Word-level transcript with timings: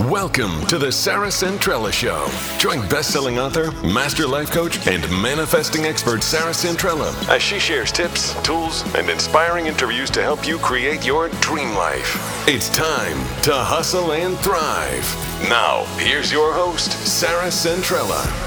Welcome 0.00 0.66
to 0.66 0.76
the 0.76 0.92
Sarah 0.92 1.28
Centrella 1.28 1.90
Show. 1.90 2.28
Join 2.58 2.86
best-selling 2.86 3.38
author, 3.38 3.70
master 3.80 4.26
life 4.26 4.50
coach, 4.50 4.86
and 4.86 5.02
manifesting 5.22 5.86
expert 5.86 6.22
Sarah 6.22 6.52
Centrella 6.52 7.14
as 7.30 7.40
she 7.40 7.58
shares 7.58 7.90
tips, 7.90 8.34
tools, 8.42 8.84
and 8.94 9.08
inspiring 9.08 9.68
interviews 9.68 10.10
to 10.10 10.22
help 10.22 10.46
you 10.46 10.58
create 10.58 11.06
your 11.06 11.30
dream 11.40 11.74
life. 11.74 12.46
It's 12.46 12.68
time 12.68 13.16
to 13.44 13.54
hustle 13.54 14.12
and 14.12 14.36
thrive. 14.40 15.48
Now, 15.48 15.84
here's 15.96 16.30
your 16.30 16.52
host, 16.52 16.92
Sarah 17.06 17.48
Centrella. 17.48 18.45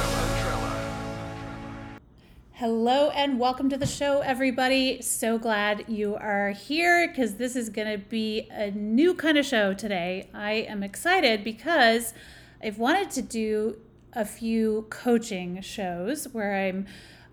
Hello 2.59 3.09
and 3.11 3.39
welcome 3.39 3.69
to 3.69 3.77
the 3.77 3.85
show, 3.85 4.19
everybody. 4.19 5.01
So 5.01 5.37
glad 5.37 5.85
you 5.87 6.15
are 6.15 6.49
here 6.49 7.07
because 7.07 7.35
this 7.35 7.55
is 7.55 7.69
going 7.69 7.87
to 7.87 7.97
be 7.97 8.49
a 8.51 8.69
new 8.71 9.13
kind 9.13 9.37
of 9.37 9.45
show 9.45 9.73
today. 9.73 10.29
I 10.33 10.65
am 10.67 10.83
excited 10.83 11.45
because 11.45 12.13
I've 12.61 12.77
wanted 12.77 13.11
to 13.11 13.21
do 13.21 13.77
a 14.11 14.25
few 14.25 14.87
coaching 14.89 15.61
shows 15.61 16.25
where 16.33 16.53
I'm 16.53 16.85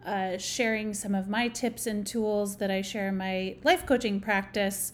uh, 0.04 0.38
sharing 0.38 0.94
some 0.94 1.16
of 1.16 1.26
my 1.26 1.48
tips 1.48 1.88
and 1.88 2.06
tools 2.06 2.58
that 2.58 2.70
I 2.70 2.82
share 2.82 3.08
in 3.08 3.16
my 3.16 3.56
life 3.64 3.84
coaching 3.84 4.20
practice 4.20 4.92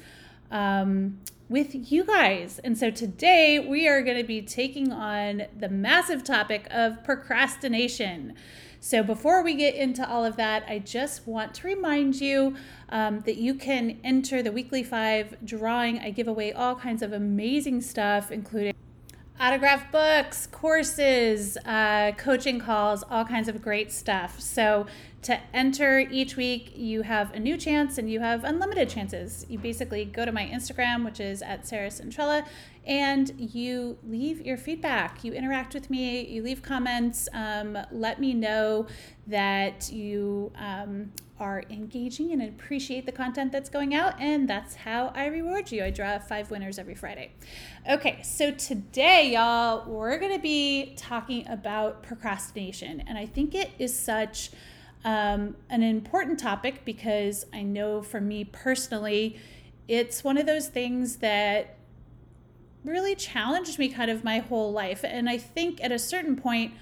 um, 0.50 1.18
with 1.50 1.92
you 1.92 2.04
guys. 2.04 2.58
And 2.64 2.78
so 2.78 2.90
today 2.90 3.58
we 3.58 3.86
are 3.86 4.00
going 4.00 4.16
to 4.16 4.24
be 4.24 4.40
taking 4.40 4.92
on 4.92 5.42
the 5.54 5.68
massive 5.68 6.24
topic 6.24 6.68
of 6.70 7.04
procrastination. 7.04 8.34
So, 8.84 9.04
before 9.04 9.44
we 9.44 9.54
get 9.54 9.76
into 9.76 10.06
all 10.06 10.24
of 10.24 10.34
that, 10.38 10.64
I 10.66 10.80
just 10.80 11.24
want 11.24 11.54
to 11.54 11.68
remind 11.68 12.20
you 12.20 12.56
um, 12.88 13.20
that 13.20 13.36
you 13.36 13.54
can 13.54 14.00
enter 14.02 14.42
the 14.42 14.50
weekly 14.50 14.82
five 14.82 15.36
drawing. 15.44 16.00
I 16.00 16.10
give 16.10 16.26
away 16.26 16.52
all 16.52 16.74
kinds 16.74 17.00
of 17.00 17.12
amazing 17.12 17.80
stuff, 17.82 18.32
including 18.32 18.74
autographed 19.42 19.90
books, 19.90 20.46
courses, 20.46 21.58
uh, 21.64 22.12
coaching 22.16 22.60
calls, 22.60 23.02
all 23.10 23.24
kinds 23.24 23.48
of 23.48 23.60
great 23.60 23.90
stuff. 23.90 24.38
So, 24.40 24.86
to 25.22 25.38
enter 25.54 26.00
each 26.00 26.36
week, 26.36 26.72
you 26.74 27.02
have 27.02 27.32
a 27.32 27.38
new 27.38 27.56
chance 27.56 27.96
and 27.96 28.10
you 28.10 28.18
have 28.20 28.42
unlimited 28.42 28.88
chances. 28.88 29.46
You 29.48 29.58
basically 29.58 30.04
go 30.04 30.24
to 30.24 30.32
my 30.32 30.46
Instagram, 30.46 31.04
which 31.04 31.20
is 31.20 31.42
at 31.42 31.66
Sarah 31.66 31.88
Centrella, 31.88 32.44
and 32.84 33.32
you 33.38 33.98
leave 34.04 34.44
your 34.44 34.56
feedback. 34.56 35.22
You 35.22 35.32
interact 35.32 35.74
with 35.74 35.90
me, 35.90 36.26
you 36.26 36.42
leave 36.42 36.62
comments. 36.62 37.28
Um, 37.32 37.78
let 37.92 38.20
me 38.20 38.34
know 38.34 38.88
that 39.28 39.92
you 39.92 40.52
um, 40.56 41.12
are 41.42 41.64
engaging 41.70 42.30
and 42.30 42.40
appreciate 42.40 43.04
the 43.04 43.10
content 43.10 43.50
that's 43.50 43.68
going 43.68 43.94
out, 43.96 44.14
and 44.20 44.48
that's 44.48 44.76
how 44.76 45.12
I 45.12 45.26
reward 45.26 45.72
you. 45.72 45.82
I 45.82 45.90
draw 45.90 46.20
five 46.20 46.52
winners 46.52 46.78
every 46.78 46.94
Friday. 46.94 47.32
Okay, 47.90 48.22
so 48.22 48.52
today, 48.52 49.32
y'all, 49.32 49.84
we're 49.90 50.18
gonna 50.20 50.38
be 50.38 50.94
talking 50.96 51.46
about 51.48 52.04
procrastination, 52.04 53.02
and 53.08 53.18
I 53.18 53.26
think 53.26 53.56
it 53.56 53.72
is 53.80 53.98
such 53.98 54.52
um, 55.04 55.56
an 55.68 55.82
important 55.82 56.38
topic 56.38 56.84
because 56.84 57.44
I 57.52 57.62
know 57.62 58.02
for 58.02 58.20
me 58.20 58.44
personally, 58.44 59.36
it's 59.88 60.22
one 60.22 60.38
of 60.38 60.46
those 60.46 60.68
things 60.68 61.16
that 61.16 61.76
really 62.84 63.16
challenged 63.16 63.80
me 63.80 63.88
kind 63.88 64.12
of 64.12 64.22
my 64.22 64.38
whole 64.38 64.70
life. 64.70 65.04
And 65.04 65.28
I 65.28 65.38
think 65.38 65.82
at 65.82 65.90
a 65.90 65.98
certain 65.98 66.36
point, 66.36 66.72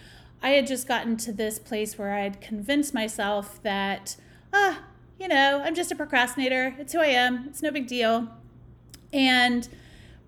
I 0.43 0.51
had 0.51 0.67
just 0.67 0.87
gotten 0.87 1.17
to 1.19 1.33
this 1.33 1.59
place 1.59 1.97
where 1.97 2.13
I 2.13 2.21
had 2.21 2.43
convinced 2.43 2.93
myself 2.93 3.63
that, 3.63 4.17
ah, 4.53 4.81
you 5.19 5.29
know, 5.29 5.63
I'm 5.65 5.75
just 5.75 5.93
a 5.93 5.95
procrastinator. 5.95 6.75
It's 6.79 6.93
who 6.93 7.01
I 7.01 7.07
am. 7.07 7.47
It's 7.49 7.63
no 7.63 7.71
big 7.71 7.87
deal. 7.87 8.29
And 9.13 9.69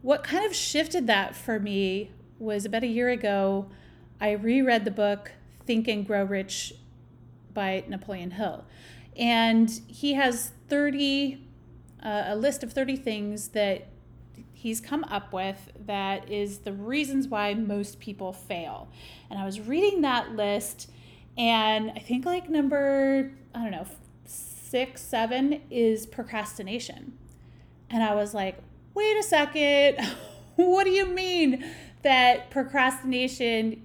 what 0.02 0.24
kind 0.24 0.44
of 0.44 0.54
shifted 0.54 1.06
that 1.06 1.36
for 1.36 1.58
me 1.58 2.10
was 2.38 2.64
about 2.64 2.82
a 2.82 2.88
year 2.88 3.08
ago, 3.08 3.70
I 4.20 4.32
reread 4.32 4.84
the 4.84 4.90
book 4.90 5.32
Think 5.64 5.88
and 5.88 6.06
Grow 6.06 6.24
Rich 6.24 6.74
by 7.54 7.84
Napoleon 7.88 8.32
Hill. 8.32 8.64
And 9.16 9.70
he 9.86 10.14
has 10.14 10.52
30, 10.68 11.46
uh, 12.02 12.24
a 12.26 12.36
list 12.36 12.62
of 12.62 12.72
30 12.72 12.96
things 12.96 13.48
that 13.48 13.88
he's 14.52 14.80
come 14.80 15.04
up 15.04 15.32
with 15.32 15.72
that 15.86 16.30
is 16.30 16.58
the 16.58 16.72
reasons 16.72 17.28
why 17.28 17.52
most 17.54 17.98
people 17.98 18.32
fail. 18.32 18.88
And 19.28 19.38
I 19.38 19.44
was 19.44 19.60
reading 19.60 20.02
that 20.02 20.36
list, 20.36 20.88
and 21.36 21.90
I 21.90 21.98
think 21.98 22.24
like 22.24 22.48
number, 22.48 23.32
I 23.54 23.62
don't 23.62 23.72
know, 23.72 23.86
six, 24.72 25.02
seven 25.02 25.60
is 25.70 26.06
procrastination. 26.06 27.12
And 27.90 28.02
I 28.02 28.14
was 28.14 28.32
like, 28.32 28.56
wait 28.94 29.18
a 29.18 29.22
second, 29.22 29.98
what 30.56 30.84
do 30.84 30.90
you 30.90 31.04
mean 31.04 31.62
that 32.00 32.50
procrastination 32.50 33.82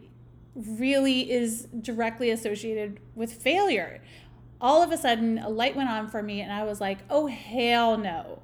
really 0.55 1.29
is 1.29 1.67
directly 1.81 2.29
associated 2.31 3.01
with 3.15 3.33
failure. 3.33 4.01
All 4.61 4.81
of 4.81 4.93
a 4.93 4.97
sudden, 4.97 5.39
a 5.39 5.49
light 5.49 5.75
went 5.75 5.89
on 5.89 6.07
for 6.07 6.23
me, 6.23 6.39
and 6.39 6.53
I 6.53 6.63
was 6.63 6.79
like, 6.79 6.99
oh, 7.09 7.27
hell 7.27 7.97
no. 7.97 8.41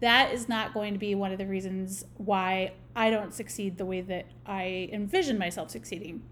That 0.00 0.34
is 0.34 0.50
not 0.50 0.74
going 0.74 0.92
to 0.92 0.98
be 0.98 1.14
one 1.14 1.32
of 1.32 1.38
the 1.38 1.46
reasons 1.46 2.04
why 2.18 2.74
I 2.94 3.08
don't 3.08 3.32
succeed 3.32 3.78
the 3.78 3.86
way 3.86 4.02
that 4.02 4.26
I 4.44 4.90
envision 4.92 5.38
myself 5.38 5.70
succeeding. 5.70 6.22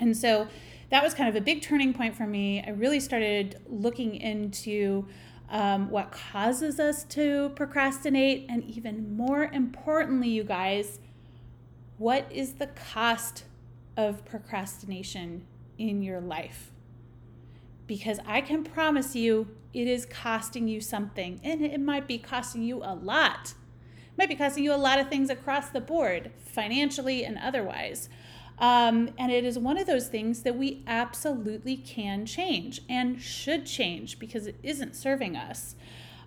And 0.00 0.16
so 0.16 0.48
that 0.90 1.02
was 1.02 1.14
kind 1.14 1.28
of 1.28 1.36
a 1.36 1.40
big 1.40 1.62
turning 1.62 1.92
point 1.92 2.16
for 2.16 2.26
me. 2.26 2.62
I 2.66 2.70
really 2.70 3.00
started 3.00 3.60
looking 3.66 4.14
into 4.16 5.06
um, 5.48 5.90
what 5.90 6.12
causes 6.12 6.80
us 6.80 7.04
to 7.04 7.50
procrastinate, 7.50 8.46
and 8.48 8.64
even 8.64 9.16
more 9.16 9.44
importantly, 9.44 10.28
you 10.28 10.44
guys, 10.44 10.98
what 11.98 12.30
is 12.30 12.54
the 12.54 12.66
cost 12.68 13.44
of 13.96 14.24
procrastination 14.24 15.46
in 15.78 16.02
your 16.02 16.20
life. 16.20 16.72
Because 17.86 18.18
I 18.26 18.40
can 18.40 18.64
promise 18.64 19.14
you 19.14 19.48
it 19.72 19.86
is 19.86 20.06
costing 20.06 20.68
you 20.68 20.80
something, 20.80 21.40
and 21.42 21.62
it 21.62 21.80
might 21.80 22.06
be 22.06 22.18
costing 22.18 22.62
you 22.62 22.78
a 22.82 22.94
lot. 22.94 23.54
It 23.96 24.18
might 24.18 24.28
be 24.28 24.34
costing 24.34 24.64
you 24.64 24.74
a 24.74 24.76
lot 24.76 24.98
of 24.98 25.08
things 25.08 25.30
across 25.30 25.70
the 25.70 25.80
board, 25.80 26.32
financially 26.44 27.24
and 27.24 27.38
otherwise. 27.38 28.08
Um, 28.58 29.10
and 29.18 29.30
it 29.30 29.44
is 29.44 29.58
one 29.58 29.76
of 29.76 29.86
those 29.86 30.08
things 30.08 30.42
that 30.42 30.56
we 30.56 30.82
absolutely 30.86 31.76
can 31.76 32.24
change 32.24 32.80
and 32.88 33.20
should 33.20 33.66
change 33.66 34.18
because 34.18 34.46
it 34.46 34.56
isn't 34.62 34.96
serving 34.96 35.36
us. 35.36 35.76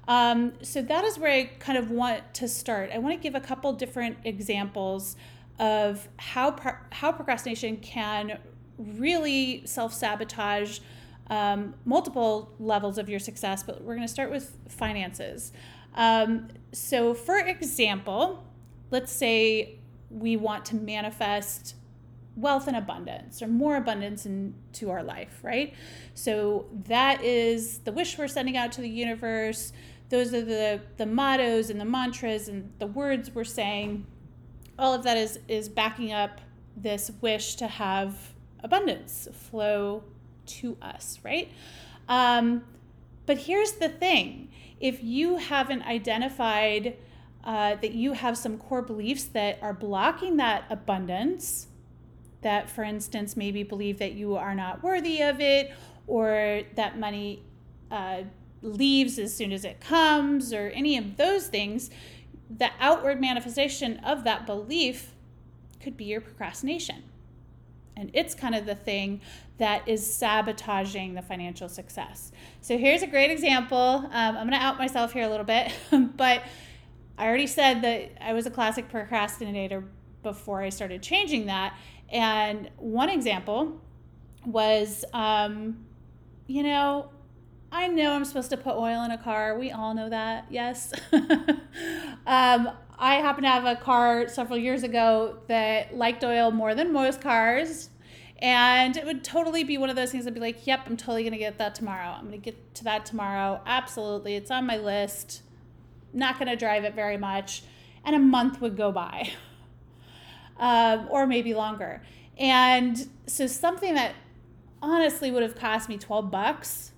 Um, 0.07 0.53
so 0.61 0.81
that 0.81 1.03
is 1.05 1.17
where 1.17 1.31
I 1.31 1.45
kind 1.59 1.77
of 1.77 1.91
want 1.91 2.33
to 2.35 2.47
start. 2.47 2.91
I 2.93 2.97
want 2.99 3.15
to 3.15 3.21
give 3.21 3.35
a 3.35 3.39
couple 3.39 3.71
different 3.73 4.17
examples 4.23 5.15
of 5.59 6.07
how 6.17 6.51
pro- 6.51 6.77
how 6.91 7.11
procrastination 7.11 7.77
can 7.77 8.39
really 8.77 9.63
self 9.65 9.93
sabotage 9.93 10.79
um, 11.29 11.75
multiple 11.85 12.51
levels 12.59 12.97
of 12.97 13.09
your 13.09 13.19
success. 13.19 13.61
But 13.61 13.83
we're 13.83 13.95
going 13.95 14.07
to 14.07 14.11
start 14.13 14.31
with 14.31 14.57
finances. 14.67 15.51
Um, 15.95 16.47
so, 16.71 17.13
for 17.13 17.37
example, 17.37 18.43
let's 18.89 19.11
say 19.11 19.79
we 20.09 20.37
want 20.37 20.65
to 20.65 20.75
manifest 20.75 21.75
wealth 22.39 22.67
and 22.67 22.75
abundance 22.75 23.41
or 23.41 23.47
more 23.47 23.75
abundance 23.75 24.25
into 24.25 24.89
our 24.89 25.03
life, 25.03 25.39
right? 25.43 25.73
So 26.13 26.67
that 26.87 27.23
is 27.23 27.79
the 27.79 27.91
wish 27.91 28.17
we're 28.17 28.27
sending 28.27 28.57
out 28.57 28.71
to 28.73 28.81
the 28.81 28.89
universe. 28.89 29.73
Those 30.09 30.33
are 30.33 30.41
the 30.41 30.81
the 30.97 31.05
mottos 31.05 31.69
and 31.69 31.79
the 31.79 31.85
mantras 31.85 32.47
and 32.47 32.71
the 32.79 32.87
words 32.87 33.31
we're 33.33 33.43
saying 33.43 34.05
all 34.77 34.93
of 34.93 35.03
that 35.03 35.17
is 35.17 35.39
is 35.47 35.69
backing 35.69 36.11
up 36.11 36.41
this 36.75 37.11
wish 37.21 37.55
to 37.55 37.67
have 37.67 38.33
abundance 38.63 39.27
flow 39.33 40.03
to 40.45 40.77
us, 40.81 41.19
right? 41.23 41.51
Um, 42.07 42.63
but 43.25 43.37
here's 43.37 43.73
the 43.73 43.89
thing 43.89 44.49
if 44.79 45.03
you 45.03 45.37
haven't 45.37 45.83
identified 45.83 46.95
uh, 47.43 47.75
that 47.75 47.93
you 47.93 48.13
have 48.13 48.37
some 48.37 48.57
core 48.57 48.81
beliefs 48.81 49.25
that 49.25 49.59
are 49.61 49.73
blocking 49.73 50.37
that 50.37 50.65
abundance, 50.69 51.67
that, 52.41 52.69
for 52.69 52.83
instance, 52.83 53.35
maybe 53.35 53.63
believe 53.63 53.99
that 53.99 54.13
you 54.13 54.35
are 54.35 54.55
not 54.55 54.83
worthy 54.83 55.21
of 55.21 55.41
it, 55.41 55.73
or 56.07 56.61
that 56.75 56.97
money 56.97 57.43
uh, 57.91 58.21
leaves 58.61 59.19
as 59.19 59.35
soon 59.35 59.51
as 59.51 59.65
it 59.65 59.79
comes, 59.79 60.53
or 60.53 60.67
any 60.69 60.97
of 60.97 61.17
those 61.17 61.47
things, 61.47 61.89
the 62.49 62.69
outward 62.79 63.21
manifestation 63.21 63.97
of 63.99 64.23
that 64.23 64.45
belief 64.45 65.13
could 65.79 65.95
be 65.95 66.05
your 66.05 66.21
procrastination. 66.21 67.03
And 67.95 68.09
it's 68.13 68.33
kind 68.33 68.55
of 68.55 68.65
the 68.65 68.75
thing 68.75 69.21
that 69.57 69.87
is 69.87 70.11
sabotaging 70.11 71.13
the 71.15 71.21
financial 71.21 71.67
success. 71.67 72.31
So 72.61 72.77
here's 72.77 73.01
a 73.01 73.07
great 73.07 73.29
example. 73.29 73.77
Um, 73.77 74.09
I'm 74.13 74.47
going 74.47 74.51
to 74.51 74.55
out 74.55 74.77
myself 74.77 75.11
here 75.11 75.25
a 75.25 75.29
little 75.29 75.45
bit, 75.45 75.71
but 76.15 76.43
I 77.17 77.27
already 77.27 77.47
said 77.47 77.81
that 77.81 78.11
I 78.21 78.31
was 78.31 78.45
a 78.45 78.51
classic 78.51 78.89
procrastinator 78.89 79.83
before 80.23 80.61
I 80.61 80.69
started 80.69 81.03
changing 81.03 81.47
that. 81.47 81.77
And 82.11 82.69
one 82.77 83.09
example 83.09 83.79
was, 84.45 85.05
um, 85.13 85.85
you 86.47 86.63
know, 86.63 87.09
I 87.71 87.87
know 87.87 88.13
I'm 88.13 88.25
supposed 88.25 88.49
to 88.49 88.57
put 88.57 88.75
oil 88.75 89.03
in 89.03 89.11
a 89.11 89.17
car. 89.17 89.57
We 89.57 89.71
all 89.71 89.93
know 89.93 90.09
that, 90.09 90.47
yes. 90.49 90.91
um, 91.13 92.71
I 92.97 93.15
happen 93.15 93.43
to 93.43 93.49
have 93.49 93.65
a 93.65 93.75
car 93.75 94.27
several 94.27 94.57
years 94.57 94.83
ago 94.83 95.37
that 95.47 95.95
liked 95.95 96.23
oil 96.23 96.51
more 96.51 96.73
than 96.73 96.91
most 96.91 97.21
cars. 97.21 97.89
And 98.39 98.95
it 98.95 99.05
would 99.05 99.23
totally 99.23 99.63
be 99.63 99.77
one 99.77 99.89
of 99.89 99.95
those 99.95 100.11
things 100.11 100.25
I'd 100.25 100.33
be 100.33 100.39
like, 100.39 100.65
yep, 100.65 100.81
I'm 100.85 100.97
totally 100.97 101.23
going 101.23 101.33
to 101.33 101.39
get 101.39 101.57
that 101.57 101.75
tomorrow. 101.75 102.15
I'm 102.17 102.27
going 102.27 102.31
to 102.31 102.37
get 102.37 102.75
to 102.75 102.83
that 102.85 103.05
tomorrow. 103.05 103.61
Absolutely. 103.65 104.35
It's 104.35 104.49
on 104.49 104.65
my 104.65 104.77
list. 104.77 105.43
Not 106.13 106.39
going 106.39 106.47
to 106.47 106.55
drive 106.55 106.85
it 106.85 106.95
very 106.95 107.17
much. 107.17 107.63
And 108.03 108.15
a 108.15 108.19
month 108.19 108.61
would 108.61 108.77
go 108.77 108.91
by, 108.91 109.31
um, 110.59 111.07
or 111.09 111.25
maybe 111.25 111.53
longer. 111.53 112.01
And 112.37 113.09
so 113.25 113.47
something 113.47 113.95
that 113.95 114.13
honestly 114.81 115.31
would 115.31 115.43
have 115.43 115.55
cost 115.55 115.89
me 115.89 115.97
12 115.97 116.29
bucks 116.31 116.91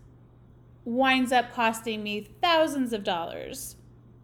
winds 0.85 1.31
up 1.31 1.53
costing 1.53 2.03
me 2.03 2.27
thousands 2.41 2.93
of 2.93 3.03
dollars 3.03 3.75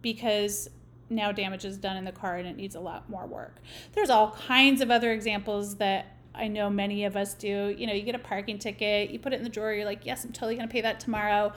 because 0.02 0.68
now 1.10 1.32
damage 1.32 1.64
is 1.64 1.76
done 1.76 1.96
in 1.96 2.04
the 2.04 2.12
car 2.12 2.36
and 2.36 2.46
it 2.46 2.56
needs 2.56 2.74
a 2.74 2.80
lot 2.80 3.08
more 3.08 3.26
work. 3.26 3.56
There's 3.92 4.10
all 4.10 4.32
kinds 4.32 4.80
of 4.80 4.90
other 4.90 5.12
examples 5.12 5.76
that 5.76 6.16
I 6.34 6.48
know 6.48 6.70
many 6.70 7.04
of 7.04 7.16
us 7.16 7.34
do. 7.34 7.74
You 7.76 7.86
know, 7.86 7.92
you 7.92 8.02
get 8.02 8.14
a 8.14 8.20
parking 8.20 8.58
ticket, 8.58 9.10
you 9.10 9.18
put 9.18 9.32
it 9.32 9.36
in 9.36 9.44
the 9.44 9.48
drawer, 9.48 9.72
you're 9.72 9.84
like, 9.84 10.04
yes, 10.04 10.24
I'm 10.24 10.32
totally 10.32 10.56
going 10.56 10.68
to 10.68 10.72
pay 10.72 10.82
that 10.82 11.00
tomorrow. 11.00 11.52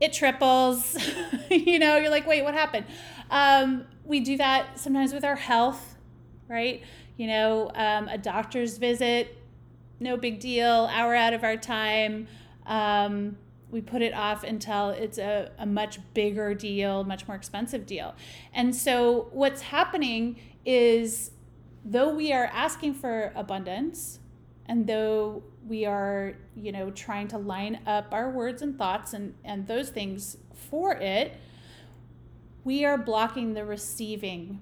It 0.00 0.12
triples. 0.12 0.96
you 1.50 1.78
know, 1.78 1.96
you're 1.96 2.10
like, 2.10 2.26
wait, 2.26 2.42
what 2.42 2.54
happened? 2.54 2.86
Um, 3.30 3.84
we 4.04 4.20
do 4.20 4.36
that 4.36 4.78
sometimes 4.78 5.12
with 5.12 5.24
our 5.24 5.36
health, 5.36 5.93
right? 6.48 6.82
You 7.16 7.26
know, 7.28 7.70
um, 7.74 8.08
a 8.08 8.18
doctor's 8.18 8.78
visit, 8.78 9.38
no 10.00 10.16
big 10.16 10.40
deal, 10.40 10.88
hour 10.92 11.14
out 11.14 11.32
of 11.32 11.44
our 11.44 11.56
time. 11.56 12.26
Um, 12.66 13.36
we 13.70 13.80
put 13.80 14.02
it 14.02 14.14
off 14.14 14.44
until 14.44 14.90
it's 14.90 15.18
a, 15.18 15.50
a 15.58 15.66
much 15.66 15.98
bigger 16.14 16.54
deal, 16.54 17.02
much 17.04 17.26
more 17.26 17.36
expensive 17.36 17.86
deal. 17.86 18.14
And 18.52 18.74
so 18.74 19.28
what's 19.32 19.62
happening 19.62 20.38
is 20.64 21.32
though 21.84 22.14
we 22.14 22.32
are 22.32 22.46
asking 22.46 22.94
for 22.94 23.32
abundance 23.34 24.20
and 24.66 24.86
though 24.86 25.42
we 25.66 25.84
are, 25.84 26.34
you 26.54 26.72
know, 26.72 26.90
trying 26.90 27.28
to 27.28 27.38
line 27.38 27.80
up 27.86 28.12
our 28.12 28.30
words 28.30 28.62
and 28.62 28.78
thoughts 28.78 29.12
and, 29.12 29.34
and 29.44 29.66
those 29.66 29.90
things 29.90 30.36
for 30.54 30.92
it, 30.92 31.36
we 32.62 32.84
are 32.84 32.96
blocking 32.96 33.54
the 33.54 33.64
receiving 33.64 34.60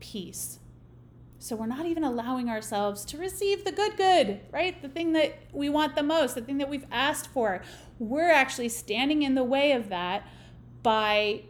piece. 0.00 0.58
So 1.46 1.54
we're 1.54 1.66
not 1.66 1.86
even 1.86 2.02
allowing 2.02 2.50
ourselves 2.50 3.04
to 3.04 3.18
receive 3.18 3.64
the 3.64 3.70
good, 3.70 3.96
good, 3.96 4.40
right? 4.50 4.82
The 4.82 4.88
thing 4.88 5.12
that 5.12 5.38
we 5.52 5.68
want 5.68 5.94
the 5.94 6.02
most, 6.02 6.34
the 6.34 6.40
thing 6.40 6.58
that 6.58 6.68
we've 6.68 6.86
asked 6.90 7.28
for. 7.28 7.62
We're 8.00 8.32
actually 8.32 8.68
standing 8.68 9.22
in 9.22 9.36
the 9.36 9.44
way 9.44 9.70
of 9.70 9.88
that 9.90 10.26
by 10.82 11.42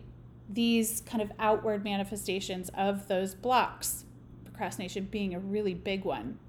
these 0.50 1.00
kind 1.00 1.22
of 1.22 1.32
outward 1.38 1.82
manifestations 1.82 2.70
of 2.75 3.08
those 3.08 3.34
blocks, 3.34 4.04
procrastination 4.44 5.06
being 5.06 5.34
a 5.34 5.40
really 5.40 5.72
big 5.72 6.04
one. 6.04 6.40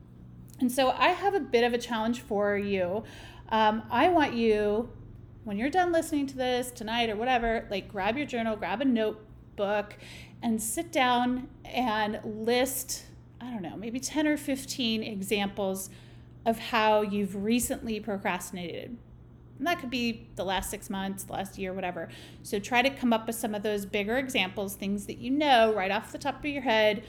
And 0.60 0.70
so 0.70 0.92
I 0.92 1.10
have 1.10 1.34
a 1.34 1.40
bit 1.40 1.64
of 1.64 1.74
a 1.74 1.78
challenge 1.78 2.20
for 2.20 2.58
you. 2.58 3.06
Um, 3.48 3.84
I 3.90 4.10
want 4.10 4.34
you, 4.34 4.90
when 5.46 5.58
you're 5.58 5.70
done 5.70 5.94
listening 5.94 6.28
to 6.28 6.36
this 6.36 6.70
tonight 6.70 7.10
or 7.10 7.16
whatever, 7.16 7.66
like 7.72 7.88
grab 7.88 8.18
your 8.18 8.26
journal, 8.26 8.58
grab 8.58 8.82
a 8.82 8.86
notebook, 8.86 9.96
and 10.44 10.62
sit 10.62 10.92
down 10.92 11.48
and 11.64 12.20
list 12.26 13.06
I 13.40 13.52
don't 13.52 13.62
know, 13.62 13.78
maybe 13.78 14.00
10 14.00 14.28
or 14.28 14.38
15 14.38 15.04
examples 15.04 15.90
of 16.46 16.58
how 16.58 17.02
you've 17.02 17.36
recently 17.36 18.00
procrastinated. 18.00 18.98
And 19.58 19.68
that 19.68 19.80
could 19.80 19.90
be 19.90 20.28
the 20.36 20.44
last 20.44 20.70
six 20.70 20.90
months, 20.90 21.30
last 21.30 21.58
year, 21.58 21.74
whatever. 21.74 22.10
So 22.44 22.60
try 22.60 22.82
to 22.82 22.90
come 22.90 23.12
up 23.12 23.28
with 23.28 23.36
some 23.36 23.56
of 23.56 23.64
those 23.64 23.86
bigger 23.86 24.18
examples, 24.18 24.76
things 24.76 25.08
that 25.08 25.18
you 25.18 25.32
know 25.32 25.74
right 25.74 25.92
off 25.92 26.12
the 26.12 26.18
top 26.18 26.40
of 26.40 26.46
your 26.46 26.62
head 26.62 27.04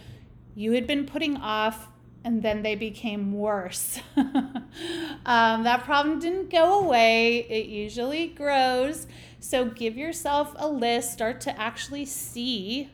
you 0.59 0.73
had 0.73 0.89
been 0.89 1.07
putting 1.07 1.37
off 1.37 1.87
and 2.25 2.43
then 2.43 2.63
they 2.63 2.75
became 2.75 3.33
worse. 3.33 4.01
um, 4.17 5.63
that 5.63 5.85
problem 5.85 6.19
didn't 6.19 6.51
go 6.51 6.81
away, 6.81 7.47
it 7.49 7.67
usually 7.67 8.27
grows. 8.27 9.07
So 9.39 9.67
give 9.67 9.97
yourself 9.97 10.53
a 10.57 10.69
list, 10.69 11.13
start 11.13 11.41
to 11.43 11.57
actually 11.61 12.07
see 12.07 12.91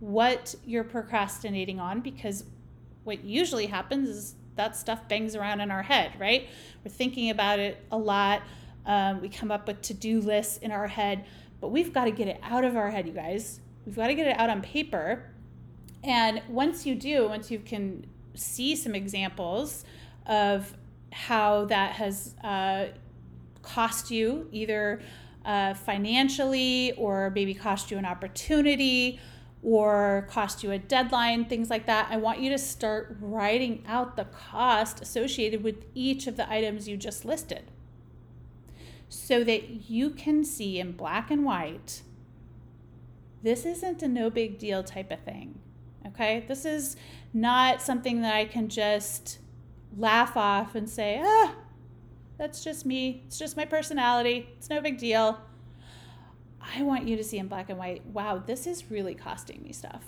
what 0.00 0.54
you're 0.64 0.84
procrastinating 0.84 1.78
on 1.78 2.00
because 2.00 2.44
what 3.06 3.24
usually 3.24 3.66
happens 3.66 4.08
is 4.08 4.34
that 4.56 4.76
stuff 4.76 5.06
bangs 5.08 5.36
around 5.36 5.60
in 5.60 5.70
our 5.70 5.82
head, 5.82 6.12
right? 6.18 6.48
We're 6.84 6.90
thinking 6.90 7.30
about 7.30 7.58
it 7.58 7.84
a 7.92 7.96
lot. 7.96 8.42
Um, 8.84 9.20
we 9.20 9.28
come 9.28 9.50
up 9.50 9.66
with 9.68 9.82
to 9.82 9.94
do 9.94 10.20
lists 10.20 10.58
in 10.58 10.72
our 10.72 10.86
head, 10.86 11.24
but 11.60 11.68
we've 11.68 11.92
got 11.92 12.04
to 12.04 12.10
get 12.10 12.28
it 12.28 12.40
out 12.42 12.64
of 12.64 12.76
our 12.76 12.90
head, 12.90 13.06
you 13.06 13.12
guys. 13.12 13.60
We've 13.84 13.96
got 13.96 14.08
to 14.08 14.14
get 14.14 14.26
it 14.26 14.38
out 14.38 14.50
on 14.50 14.62
paper. 14.62 15.24
And 16.02 16.42
once 16.48 16.86
you 16.86 16.94
do, 16.94 17.28
once 17.28 17.50
you 17.50 17.58
can 17.58 18.06
see 18.34 18.76
some 18.76 18.94
examples 18.94 19.84
of 20.26 20.74
how 21.12 21.66
that 21.66 21.92
has 21.92 22.34
uh, 22.42 22.86
cost 23.62 24.10
you 24.10 24.48
either 24.52 25.00
uh, 25.44 25.74
financially 25.74 26.92
or 26.96 27.30
maybe 27.30 27.54
cost 27.54 27.90
you 27.90 27.98
an 27.98 28.04
opportunity 28.04 29.20
or 29.66 30.28
cost 30.30 30.62
you 30.62 30.70
a 30.70 30.78
deadline, 30.78 31.44
things 31.44 31.68
like 31.68 31.86
that. 31.86 32.06
I 32.08 32.18
want 32.18 32.38
you 32.38 32.50
to 32.50 32.58
start 32.58 33.16
writing 33.20 33.82
out 33.88 34.14
the 34.14 34.26
cost 34.26 35.02
associated 35.02 35.64
with 35.64 35.84
each 35.92 36.28
of 36.28 36.36
the 36.36 36.48
items 36.48 36.86
you 36.86 36.96
just 36.96 37.24
listed 37.24 37.72
so 39.08 39.42
that 39.42 39.90
you 39.90 40.10
can 40.10 40.44
see 40.44 40.78
in 40.78 40.92
black 40.92 41.32
and 41.32 41.44
white 41.44 42.02
this 43.42 43.66
isn't 43.66 44.02
a 44.02 44.08
no 44.08 44.30
big 44.30 44.58
deal 44.58 44.84
type 44.84 45.10
of 45.10 45.20
thing. 45.20 45.58
Okay? 46.06 46.44
This 46.46 46.64
is 46.64 46.96
not 47.32 47.82
something 47.82 48.22
that 48.22 48.34
I 48.34 48.44
can 48.44 48.68
just 48.68 49.38
laugh 49.96 50.36
off 50.36 50.76
and 50.76 50.88
say, 50.88 51.20
ah, 51.24 51.54
that's 52.38 52.62
just 52.62 52.86
me. 52.86 53.24
It's 53.26 53.38
just 53.38 53.56
my 53.56 53.64
personality. 53.64 54.48
It's 54.56 54.70
no 54.70 54.80
big 54.80 54.98
deal. 54.98 55.38
I 56.74 56.82
want 56.82 57.06
you 57.06 57.16
to 57.16 57.24
see 57.24 57.38
in 57.38 57.48
black 57.48 57.70
and 57.70 57.78
white 57.78 58.04
wow, 58.06 58.38
this 58.38 58.66
is 58.66 58.90
really 58.90 59.14
costing 59.14 59.62
me 59.62 59.72
stuff. 59.72 60.04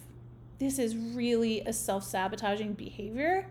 This 0.59 0.79
is 0.79 0.97
really 0.97 1.61
a 1.61 1.73
self 1.73 2.05
sabotaging 2.05 2.73
behavior 2.73 3.51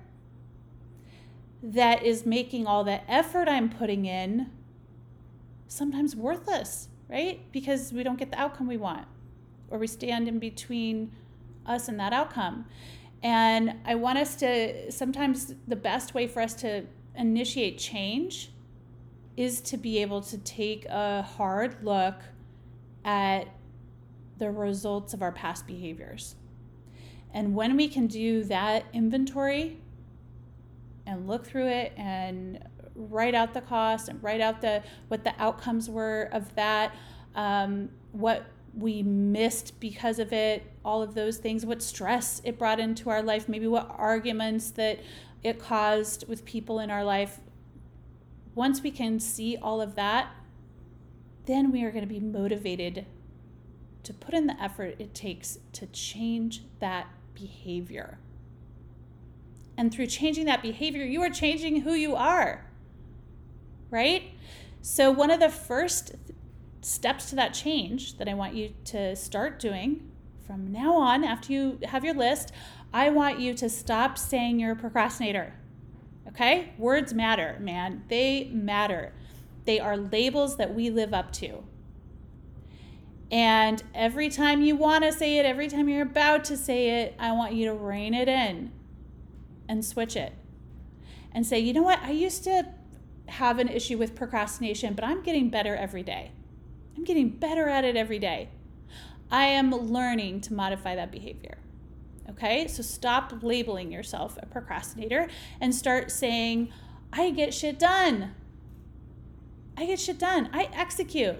that 1.63 2.04
is 2.04 2.25
making 2.25 2.68
all 2.68 2.83
the 2.83 3.09
effort 3.09 3.48
I'm 3.48 3.69
putting 3.69 4.06
in 4.06 4.51
sometimes 5.68 6.15
worthless, 6.15 6.89
right? 7.09 7.51
Because 7.51 7.92
we 7.92 8.04
don't 8.04 8.19
get 8.19 8.31
the 8.31 8.39
outcome 8.39 8.68
we 8.68 8.77
want, 8.77 9.07
or 9.69 9.80
we 9.80 9.88
stand 9.88 10.27
in 10.27 10.39
between 10.39 11.12
us 11.65 11.88
and 11.88 12.00
that 12.00 12.13
outcome. 12.13 12.65
And 13.24 13.75
I 13.86 13.95
want 13.95 14.19
us 14.19 14.35
to 14.37 14.92
sometimes 14.92 15.56
the 15.68 15.76
best 15.76 16.14
way 16.14 16.28
for 16.28 16.42
us 16.42 16.54
to 16.56 16.85
initiate 17.16 17.80
change 17.80 18.52
is 19.35 19.61
to 19.61 19.78
be 19.78 20.02
able 20.02 20.21
to 20.21 20.37
take 20.40 20.85
a 20.85 21.21
hard 21.21 21.83
look 21.83 22.16
at 23.07 23.47
the 24.37 24.52
results 24.52 25.14
of 25.14 25.23
our 25.23 25.31
past 25.31 25.66
behaviors. 25.66 26.35
And 27.33 27.56
when 27.56 27.76
we 27.78 27.87
can 27.87 28.06
do 28.06 28.44
that 28.44 28.85
inventory 28.94 29.80
and 31.07 31.28
look 31.28 31.47
through 31.47 31.68
it 31.68 31.94
and 31.97 32.64
write 32.94 33.33
out 33.33 33.54
the 33.54 33.61
cost 33.61 34.09
and 34.09 34.21
write 34.21 34.42
out 34.42 34.61
the 34.61 34.83
what 35.07 35.23
the 35.23 35.33
outcomes 35.40 35.90
were 35.90 36.30
of 36.31 36.54
that, 36.56 36.94
um, 37.35 37.90
what 38.11 38.45
we 38.73 39.02
missed 39.02 39.80
because 39.80 40.19
of 40.19 40.33
it, 40.33 40.64
all 40.83 41.02
of 41.02 41.16
those 41.16 41.37
things, 41.37 41.66
what 41.66 41.81
stress 41.81 42.42
it 42.44 42.59
brought 42.59 42.80
into 42.80 43.09
our 43.09 43.23
life, 43.23 43.47
maybe 43.47 43.68
what 43.68 43.90
arguments 43.97 44.71
that 44.71 44.99
it 45.44 45.59
caused 45.59 46.28
with 46.28 46.44
people 46.44 46.80
in 46.80 46.92
our 46.92 47.04
life. 47.04 47.40
Once 48.54 48.81
we 48.81 48.92
can 48.92 49.19
see 49.19 49.56
all 49.57 49.80
of 49.80 49.95
that, 49.95 50.30
then 51.47 51.71
we 51.71 51.83
are 51.83 51.92
going 51.92 52.04
to 52.04 52.13
be 52.13 52.19
motivated 52.19 53.06
to 54.04 54.13
put 54.13 54.33
in 54.33 54.47
the 54.47 54.61
effort 54.61 54.95
it 54.99 55.13
takes 55.13 55.57
to 55.73 55.87
change 55.87 56.63
that 56.80 57.07
behavior. 57.33 58.19
And 59.75 59.92
through 59.92 60.07
changing 60.07 60.45
that 60.45 60.61
behavior, 60.61 61.04
you 61.04 61.21
are 61.21 61.30
changing 61.30 61.81
who 61.81 61.94
you 61.94 62.16
are, 62.16 62.66
right? 63.89 64.23
So, 64.81 65.11
one 65.11 65.30
of 65.31 65.39
the 65.39 65.49
first 65.49 66.16
steps 66.81 67.30
to 67.30 67.35
that 67.35 67.54
change 67.54 68.18
that 68.18 68.30
I 68.30 68.33
want 68.33 68.56
you 68.56 68.73
to 68.85 69.16
start 69.16 69.59
doing 69.59 70.09
from 70.45 70.71
now 70.71 70.95
on, 70.95 71.23
after 71.23 71.51
you 71.51 71.80
have 71.83 72.06
your 72.06 72.13
list, 72.13 72.54
I 72.94 73.09
want 73.09 73.39
you 73.39 73.54
to 73.56 73.69
stop 73.69 74.18
saying 74.18 74.59
you're 74.59 74.71
a 74.71 74.75
procrastinator. 74.75 75.54
Okay? 76.30 76.73
Words 76.77 77.13
matter, 77.13 77.57
man. 77.59 78.04
They 78.07 78.45
matter. 78.54 79.11
They 79.68 79.81
are 79.81 79.97
labels 79.97 80.56
that 80.56 80.74
we 80.74 80.90
live 80.90 81.14
up 81.14 81.33
to. 81.33 81.62
And 83.30 83.83
every 83.94 84.30
time 84.30 84.62
you 84.62 84.78
want 84.78 85.04
to 85.04 85.12
say 85.12 85.40
it, 85.40 85.45
every 85.45 85.68
time 85.68 85.90
you're 85.90 86.04
about 86.04 86.45
to 86.45 86.56
say 86.56 87.02
it, 87.02 87.16
I 87.19 87.33
want 87.33 87.54
you 87.54 87.66
to 87.66 87.74
rein 87.74 88.14
it 88.14 88.30
in 88.30 88.71
and 89.68 89.83
switch 89.83 90.16
it 90.16 90.31
and 91.33 91.45
say, 91.45 91.59
you 91.59 91.74
know 91.74 91.83
what? 91.83 92.00
I 92.02 92.12
used 92.12 92.45
to 92.45 92.66
have 93.26 93.59
an 93.59 93.68
issue 93.68 93.97
with 93.97 94.16
procrastination, 94.16 94.94
but 94.94 95.04
I'm 95.04 95.21
getting 95.21 95.50
better 95.50 95.76
every 95.76 96.02
day. 96.02 96.31
I'm 96.95 97.04
getting 97.04 97.28
better 97.28 97.68
at 97.68 97.83
it 97.83 97.97
every 97.97 98.19
day. 98.19 98.47
I 99.30 99.47
am 99.47 99.71
learning 99.71 100.40
to 100.42 100.54
modify 100.54 100.95
that 100.95 101.12
behavior. 101.12 101.57
Okay, 102.30 102.69
so 102.69 102.81
stop 102.81 103.33
labeling 103.42 103.92
yourself 103.92 104.38
a 104.42 104.45
procrastinator 104.45 105.28
and 105.59 105.76
start 105.76 106.09
saying, 106.09 106.71
I 107.12 107.31
get 107.31 107.54
shit 107.54 107.78
done. 107.78 108.33
I 109.77 109.85
get 109.85 109.99
shit 109.99 110.17
done. 110.17 110.49
I 110.51 110.69
execute. 110.73 111.35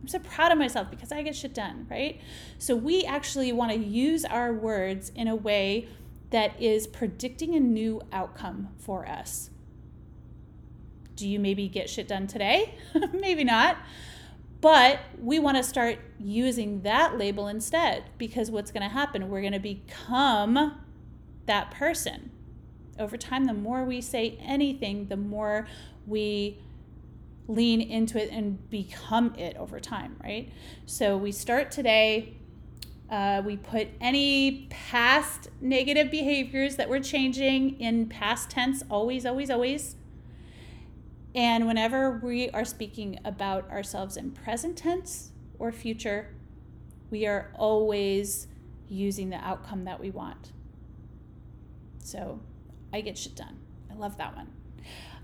I'm 0.00 0.08
so 0.08 0.18
proud 0.18 0.52
of 0.52 0.58
myself 0.58 0.90
because 0.90 1.12
I 1.12 1.22
get 1.22 1.36
shit 1.36 1.54
done, 1.54 1.86
right? 1.88 2.20
So 2.58 2.74
we 2.74 3.04
actually 3.04 3.52
want 3.52 3.72
to 3.72 3.78
use 3.78 4.24
our 4.24 4.52
words 4.52 5.12
in 5.14 5.28
a 5.28 5.36
way 5.36 5.88
that 6.30 6.60
is 6.60 6.86
predicting 6.86 7.54
a 7.54 7.60
new 7.60 8.02
outcome 8.12 8.68
for 8.78 9.08
us. 9.08 9.50
Do 11.16 11.28
you 11.28 11.38
maybe 11.38 11.68
get 11.68 11.88
shit 11.88 12.06
done 12.06 12.26
today? 12.26 12.74
maybe 13.12 13.44
not. 13.44 13.78
But 14.60 15.00
we 15.20 15.38
want 15.38 15.56
to 15.56 15.62
start 15.62 15.98
using 16.18 16.82
that 16.82 17.16
label 17.16 17.46
instead 17.46 18.04
because 18.18 18.50
what's 18.50 18.72
going 18.72 18.82
to 18.82 18.88
happen? 18.88 19.28
We're 19.28 19.40
going 19.40 19.52
to 19.52 19.60
become 19.60 20.80
that 21.46 21.70
person. 21.70 22.30
Over 22.98 23.16
time, 23.16 23.44
the 23.44 23.54
more 23.54 23.84
we 23.84 24.00
say 24.00 24.36
anything, 24.40 25.06
the 25.06 25.16
more 25.16 25.68
we 26.06 26.58
lean 27.48 27.80
into 27.80 28.22
it 28.22 28.30
and 28.30 28.68
become 28.70 29.34
it 29.36 29.56
over 29.56 29.80
time, 29.80 30.16
right? 30.22 30.52
So 30.86 31.16
we 31.16 31.32
start 31.32 31.70
today. 31.70 32.34
Uh, 33.10 33.42
we 33.44 33.56
put 33.56 33.88
any 34.02 34.66
past 34.68 35.48
negative 35.62 36.10
behaviors 36.10 36.76
that 36.76 36.90
we're 36.90 37.00
changing 37.00 37.80
in 37.80 38.06
past 38.06 38.50
tense, 38.50 38.84
always, 38.90 39.24
always, 39.24 39.50
always. 39.50 39.96
And 41.34 41.66
whenever 41.66 42.20
we 42.22 42.50
are 42.50 42.66
speaking 42.66 43.18
about 43.24 43.70
ourselves 43.70 44.18
in 44.18 44.32
present 44.32 44.76
tense 44.76 45.30
or 45.58 45.72
future, 45.72 46.34
we 47.10 47.26
are 47.26 47.50
always 47.54 48.46
using 48.88 49.30
the 49.30 49.36
outcome 49.36 49.84
that 49.84 50.00
we 50.00 50.10
want. 50.10 50.52
So 52.02 52.40
I 52.92 53.00
get 53.00 53.16
shit 53.16 53.36
done. 53.36 53.58
I 53.90 53.94
love 53.94 54.18
that 54.18 54.36
one. 54.36 54.48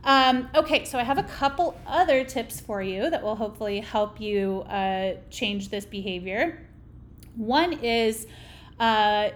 Um, 0.04 0.50
okay, 0.54 0.84
so 0.84 0.99
I 0.99 1.02
have 1.02 1.16
a 1.16 1.23
couple 1.23 1.80
other 1.87 2.25
tips 2.25 2.61
for 2.61 2.82
you 2.82 3.08
that 3.08 3.23
will 3.23 3.37
hopefully 3.37 3.80
help 3.80 4.20
you 4.20 4.61
uh, 4.68 5.14
change 5.30 5.70
this 5.70 5.87
behavior. 5.87 6.66
One 7.37 7.73
is 7.73 8.26
uh, 8.78 9.30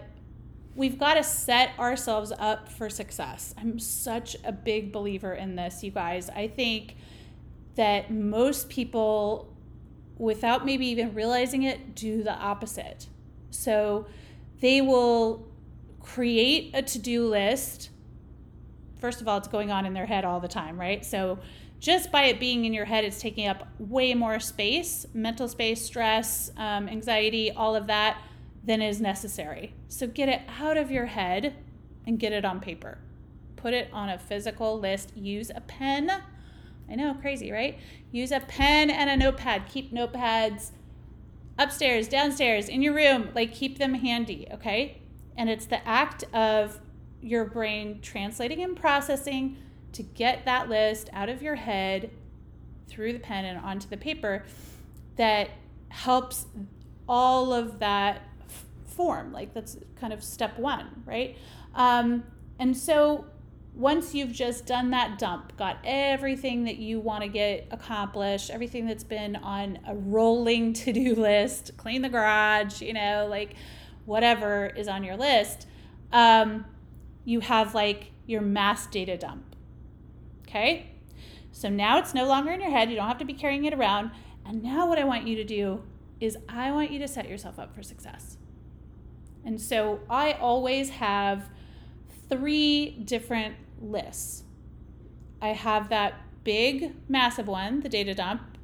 we've 0.74 0.98
got 0.98 1.14
to 1.14 1.24
set 1.24 1.70
ourselves 1.78 2.32
up 2.38 2.68
for 2.68 2.90
success. 2.90 3.54
I'm 3.56 3.78
such 3.78 4.36
a 4.44 4.52
big 4.52 4.92
believer 4.92 5.32
in 5.32 5.56
this, 5.56 5.82
you 5.82 5.90
guys. 5.90 6.28
I 6.28 6.48
think 6.48 6.96
that 7.76 8.10
most 8.10 8.68
people, 8.68 9.56
without 10.18 10.66
maybe 10.66 10.86
even 10.86 11.14
realizing 11.14 11.62
it, 11.62 11.94
do 11.94 12.22
the 12.22 12.34
opposite. 12.34 13.08
So 13.50 14.06
they 14.60 14.82
will 14.82 15.48
create 16.00 16.72
a 16.74 16.82
to 16.82 16.98
do 16.98 17.26
list. 17.26 17.90
First 18.98 19.20
of 19.20 19.28
all, 19.28 19.38
it's 19.38 19.48
going 19.48 19.70
on 19.70 19.86
in 19.86 19.94
their 19.94 20.06
head 20.06 20.24
all 20.24 20.40
the 20.40 20.48
time, 20.48 20.78
right? 20.78 21.04
So 21.04 21.38
just 21.78 22.10
by 22.10 22.24
it 22.24 22.40
being 22.40 22.64
in 22.64 22.72
your 22.72 22.84
head, 22.84 23.04
it's 23.04 23.20
taking 23.20 23.46
up 23.46 23.68
way 23.78 24.14
more 24.14 24.40
space 24.40 25.06
mental 25.14 25.48
space, 25.48 25.84
stress, 25.84 26.50
um, 26.56 26.88
anxiety, 26.88 27.50
all 27.50 27.76
of 27.76 27.86
that 27.86 28.20
than 28.64 28.82
is 28.82 29.00
necessary. 29.00 29.74
So 29.88 30.06
get 30.06 30.28
it 30.28 30.42
out 30.60 30.76
of 30.76 30.90
your 30.90 31.06
head 31.06 31.54
and 32.06 32.18
get 32.18 32.32
it 32.32 32.44
on 32.44 32.60
paper. 32.60 32.98
Put 33.56 33.74
it 33.74 33.88
on 33.92 34.08
a 34.08 34.18
physical 34.18 34.78
list. 34.78 35.16
Use 35.16 35.50
a 35.54 35.60
pen. 35.60 36.10
I 36.90 36.94
know, 36.94 37.14
crazy, 37.14 37.50
right? 37.50 37.78
Use 38.12 38.32
a 38.32 38.40
pen 38.40 38.90
and 38.90 39.10
a 39.10 39.16
notepad. 39.16 39.68
Keep 39.68 39.92
notepads 39.92 40.72
upstairs, 41.58 42.08
downstairs, 42.08 42.68
in 42.68 42.82
your 42.82 42.94
room. 42.94 43.30
Like, 43.34 43.52
keep 43.52 43.78
them 43.78 43.94
handy, 43.94 44.46
okay? 44.52 45.02
And 45.36 45.48
it's 45.48 45.66
the 45.66 45.86
act 45.86 46.24
of 46.32 46.80
your 47.20 47.44
brain 47.44 48.00
translating 48.00 48.62
and 48.62 48.76
processing 48.76 49.56
to 49.92 50.02
get 50.02 50.44
that 50.44 50.68
list 50.68 51.10
out 51.12 51.28
of 51.28 51.42
your 51.42 51.56
head 51.56 52.10
through 52.86 53.12
the 53.12 53.18
pen 53.18 53.44
and 53.44 53.58
onto 53.58 53.88
the 53.88 53.96
paper 53.96 54.44
that 55.16 55.50
helps 55.88 56.46
all 57.08 57.52
of 57.52 57.78
that 57.78 58.22
form. 58.86 59.32
Like 59.32 59.54
that's 59.54 59.76
kind 60.00 60.12
of 60.12 60.22
step 60.22 60.58
one, 60.58 61.02
right? 61.04 61.36
Um, 61.74 62.24
and 62.58 62.76
so 62.76 63.26
once 63.74 64.12
you've 64.12 64.32
just 64.32 64.66
done 64.66 64.90
that 64.90 65.18
dump, 65.18 65.56
got 65.56 65.78
everything 65.84 66.64
that 66.64 66.78
you 66.78 66.98
want 66.98 67.22
to 67.22 67.28
get 67.28 67.68
accomplished, 67.70 68.50
everything 68.50 68.86
that's 68.86 69.04
been 69.04 69.36
on 69.36 69.78
a 69.86 69.94
rolling 69.94 70.72
to 70.84 70.92
do 70.92 71.14
list, 71.14 71.76
clean 71.76 72.02
the 72.02 72.08
garage, 72.08 72.82
you 72.82 72.92
know, 72.92 73.26
like 73.30 73.54
whatever 74.04 74.66
is 74.66 74.88
on 74.88 75.04
your 75.04 75.16
list, 75.16 75.66
um, 76.12 76.64
you 77.28 77.40
have 77.40 77.74
like 77.74 78.10
your 78.26 78.40
mass 78.40 78.86
data 78.86 79.14
dump. 79.18 79.54
Okay? 80.46 80.92
So 81.52 81.68
now 81.68 81.98
it's 81.98 82.14
no 82.14 82.26
longer 82.26 82.52
in 82.52 82.60
your 82.62 82.70
head. 82.70 82.88
You 82.88 82.96
don't 82.96 83.06
have 83.06 83.18
to 83.18 83.26
be 83.26 83.34
carrying 83.34 83.66
it 83.66 83.74
around. 83.74 84.12
And 84.46 84.62
now 84.62 84.88
what 84.88 84.98
I 84.98 85.04
want 85.04 85.26
you 85.26 85.36
to 85.36 85.44
do 85.44 85.82
is 86.20 86.38
I 86.48 86.72
want 86.72 86.90
you 86.90 86.98
to 87.00 87.06
set 87.06 87.28
yourself 87.28 87.58
up 87.58 87.74
for 87.74 87.82
success. 87.82 88.38
And 89.44 89.60
so 89.60 90.00
I 90.08 90.32
always 90.32 90.88
have 90.88 91.50
three 92.30 92.92
different 93.04 93.56
lists. 93.78 94.44
I 95.42 95.48
have 95.48 95.90
that 95.90 96.14
big, 96.44 96.94
massive 97.10 97.46
one, 97.46 97.80
the 97.80 97.90
data 97.90 98.14
dump. 98.14 98.56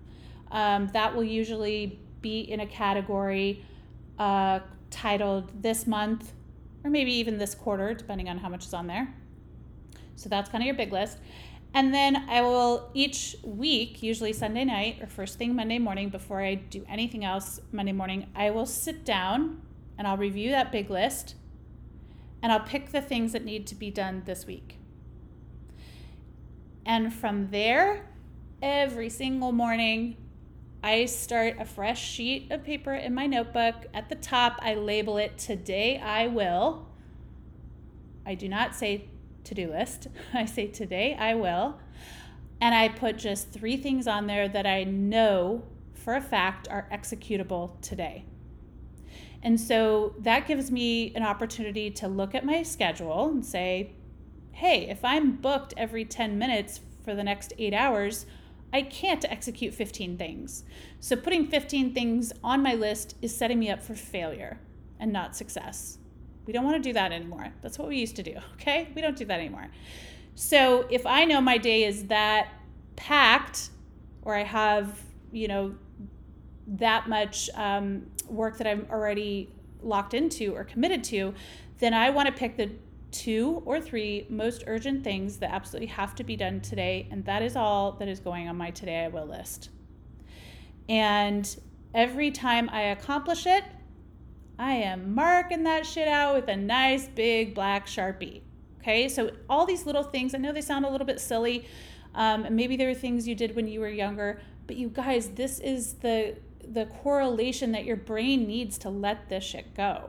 Um, 0.51 0.89
that 0.95 1.15
will 1.15 1.25
usually 1.25 1.99
be 2.23 2.41
in 2.41 2.61
a 2.61 2.67
category 2.67 3.63
uh, 4.19 4.61
titled 4.91 5.63
this 5.63 5.87
month, 5.87 6.33
or 6.85 6.91
maybe 6.91 7.13
even 7.13 7.39
this 7.39 7.55
quarter, 7.55 7.95
depending 7.95 8.29
on 8.29 8.39
how 8.39 8.49
much 8.49 8.67
is 8.67 8.75
on 8.75 8.87
there. 8.87 9.13
So 10.17 10.29
that's 10.29 10.51
kind 10.51 10.63
of 10.63 10.67
your 10.67 10.77
big 10.77 10.93
list. 10.93 11.19
And 11.73 11.93
then 11.93 12.29
I 12.29 12.41
will 12.43 12.91
each 12.95 13.35
week, 13.43 14.01
usually 14.03 14.33
Sunday 14.33 14.65
night 14.65 14.99
or 15.03 15.09
first 15.09 15.39
thing 15.39 15.57
Monday 15.57 15.81
morning, 15.81 16.09
before 16.09 16.41
I 16.41 16.55
do 16.55 16.85
anything 16.89 17.25
else 17.25 17.61
Monday 17.73 17.91
morning, 17.91 18.29
I 18.37 18.51
will 18.51 18.67
sit 18.67 19.05
down 19.05 19.61
and 19.99 20.07
I'll 20.07 20.17
review 20.17 20.51
that 20.51 20.71
big 20.71 20.89
list 20.89 21.35
and 22.43 22.53
I'll 22.53 22.61
pick 22.61 22.93
the 22.93 23.01
things 23.01 23.33
that 23.33 23.45
need 23.45 23.67
to 23.69 23.75
be 23.75 23.91
done 23.91 24.23
this 24.25 24.47
week. 24.47 24.79
And 26.87 27.13
from 27.13 27.51
there, 27.51 28.07
every 28.63 29.09
single 29.09 29.51
morning, 29.51 30.17
I 30.85 31.07
start 31.07 31.57
a 31.59 31.65
fresh 31.65 32.07
sheet 32.07 32.53
of 32.53 32.63
paper 32.63 32.93
in 32.93 33.15
my 33.15 33.27
notebook. 33.27 33.87
At 33.95 34.11
the 34.11 34.17
top, 34.17 34.59
I 34.61 34.75
label 34.75 35.17
it 35.17 35.39
Today 35.39 35.99
I 35.99 36.27
Will. 36.27 36.87
I 38.27 38.35
do 38.35 38.51
not 38.51 38.75
say 38.75 39.09
to 39.45 39.55
do 39.55 39.71
list, 39.71 40.09
I 40.35 40.45
say 40.45 40.67
Today 40.67 41.17
I 41.19 41.37
Will. 41.37 41.79
And 42.61 42.75
I 42.75 42.89
put 42.89 43.17
just 43.17 43.51
three 43.51 43.79
things 43.79 44.07
on 44.07 44.27
there 44.27 44.47
that 44.47 44.67
I 44.67 44.85
know 44.85 45.63
for 45.95 46.17
a 46.17 46.21
fact 46.21 46.69
are 46.69 46.87
executable 46.93 47.81
today. 47.81 48.27
And 49.43 49.59
so 49.59 50.15
that 50.19 50.47
gives 50.47 50.71
me 50.71 51.15
an 51.15 51.23
opportunity 51.23 51.91
to 51.93 52.09
look 52.09 52.35
at 52.35 52.45
my 52.45 52.63
schedule 52.63 53.31
and 53.31 53.43
say, 53.43 53.93
hey, 54.53 54.91
if 54.91 55.03
I'm 55.03 55.37
booked 55.37 55.73
every 55.79 56.05
10 56.05 56.39
minutes 56.39 56.81
for 57.03 57.15
the 57.15 57.25
next 57.25 57.55
eight 57.57 57.73
hours, 57.73 58.27
I 58.75 58.83
can't 58.83 59.25
execute 59.31 59.73
15 59.73 60.19
things. 60.19 60.65
So 60.99 61.15
putting 61.15 61.47
15 61.47 61.95
things 61.95 62.33
on 62.43 62.61
my 62.61 62.75
list 62.75 63.15
is 63.23 63.35
setting 63.35 63.61
me 63.61 63.71
up 63.71 63.81
for 63.81 63.95
failure 63.95 64.59
and 64.99 65.13
not 65.13 65.37
success. 65.37 65.99
We 66.45 66.53
don't 66.53 66.65
want 66.65 66.83
to 66.83 66.89
do 66.89 66.93
that 66.93 67.13
anymore. 67.13 67.53
That's 67.63 67.79
what 67.79 67.87
we 67.87 67.99
used 67.99 68.17
to 68.17 68.25
do, 68.25 68.35
okay? 68.55 68.89
We 68.97 69.01
don't 69.01 69.17
do 69.17 69.27
that 69.27 69.39
anymore. 69.39 69.69
So 70.35 70.89
if 70.91 71.07
I 71.07 71.25
know 71.25 71.41
my 71.41 71.57
day 71.57 71.85
is 71.85 72.07
that 72.07 72.49
packed 72.97 73.71
or 74.23 74.35
I 74.35 74.43
have, 74.43 75.01
you 75.31 75.47
know, 75.47 75.77
that 76.67 77.09
much 77.09 77.49
um, 77.55 78.11
work 78.29 78.59
that 78.59 78.67
I'm 78.67 78.89
already 78.91 79.51
locked 79.83 80.15
into 80.15 80.53
or 80.53 80.65
committed 80.65 81.05
to, 81.05 81.33
then 81.79 81.95
I 81.95 82.11
want 82.11 82.27
to 82.27 82.33
pick 82.33 82.57
the 82.57 82.73
two 83.15 83.63
or 83.65 83.81
three 83.81 84.27
most 84.29 84.65
urgent 84.67 85.05
things 85.05 85.37
that 85.37 85.53
absolutely 85.53 85.87
have 85.87 86.17
to 86.17 86.25
be 86.25 86.37
done 86.37 86.61
today. 86.61 87.07
And 87.11 87.25
that 87.27 87.43
is 87.43 87.55
all 87.55 87.93
that 87.93 88.09
is 88.09 88.19
going 88.19 88.49
on 88.49 88.57
my 88.57 88.71
today 88.71 89.05
I 89.05 89.09
will 89.09 89.27
list. 89.27 89.71
And 90.89 91.57
every 91.95 92.33
time 92.33 92.69
I 92.71 92.83
accomplish 92.83 93.47
it, 93.47 93.65
I 94.59 94.73
am 94.73 95.15
marking 95.15 95.63
that 95.63 95.87
shit 95.87 96.09
out 96.09 96.35
with 96.35 96.49
a 96.49 96.57
nice 96.57 97.07
big 97.07 97.55
black 97.55 97.87
sharpie. 97.87 98.43
Okay, 98.81 99.09
so 99.09 99.31
all 99.49 99.65
these 99.65 99.87
little 99.87 100.03
things, 100.03 100.35
I 100.35 100.39
know 100.39 100.53
they 100.53 100.61
sound 100.61 100.85
a 100.85 100.91
little 100.91 101.07
bit 101.07 101.21
silly. 101.21 101.67
Um, 102.15 102.47
maybe 102.51 102.77
there 102.77 102.89
were 102.89 102.95
things 102.95 103.27
you 103.27 103.35
did 103.35 103.57
when 103.57 103.67
you 103.69 103.81
were 103.81 103.89
younger, 103.89 104.41
but 104.67 104.77
you 104.77 104.89
guys, 104.89 105.31
this 105.31 105.61
is 105.61 105.95
the 105.95 106.37
the 106.67 106.87
correlation 106.87 107.73
that 107.73 107.85
your 107.85 107.97
brain 107.97 108.47
needs 108.47 108.79
to 108.79 108.89
let 108.89 109.29
this 109.29 109.45
shit 109.45 109.75
go 109.75 110.09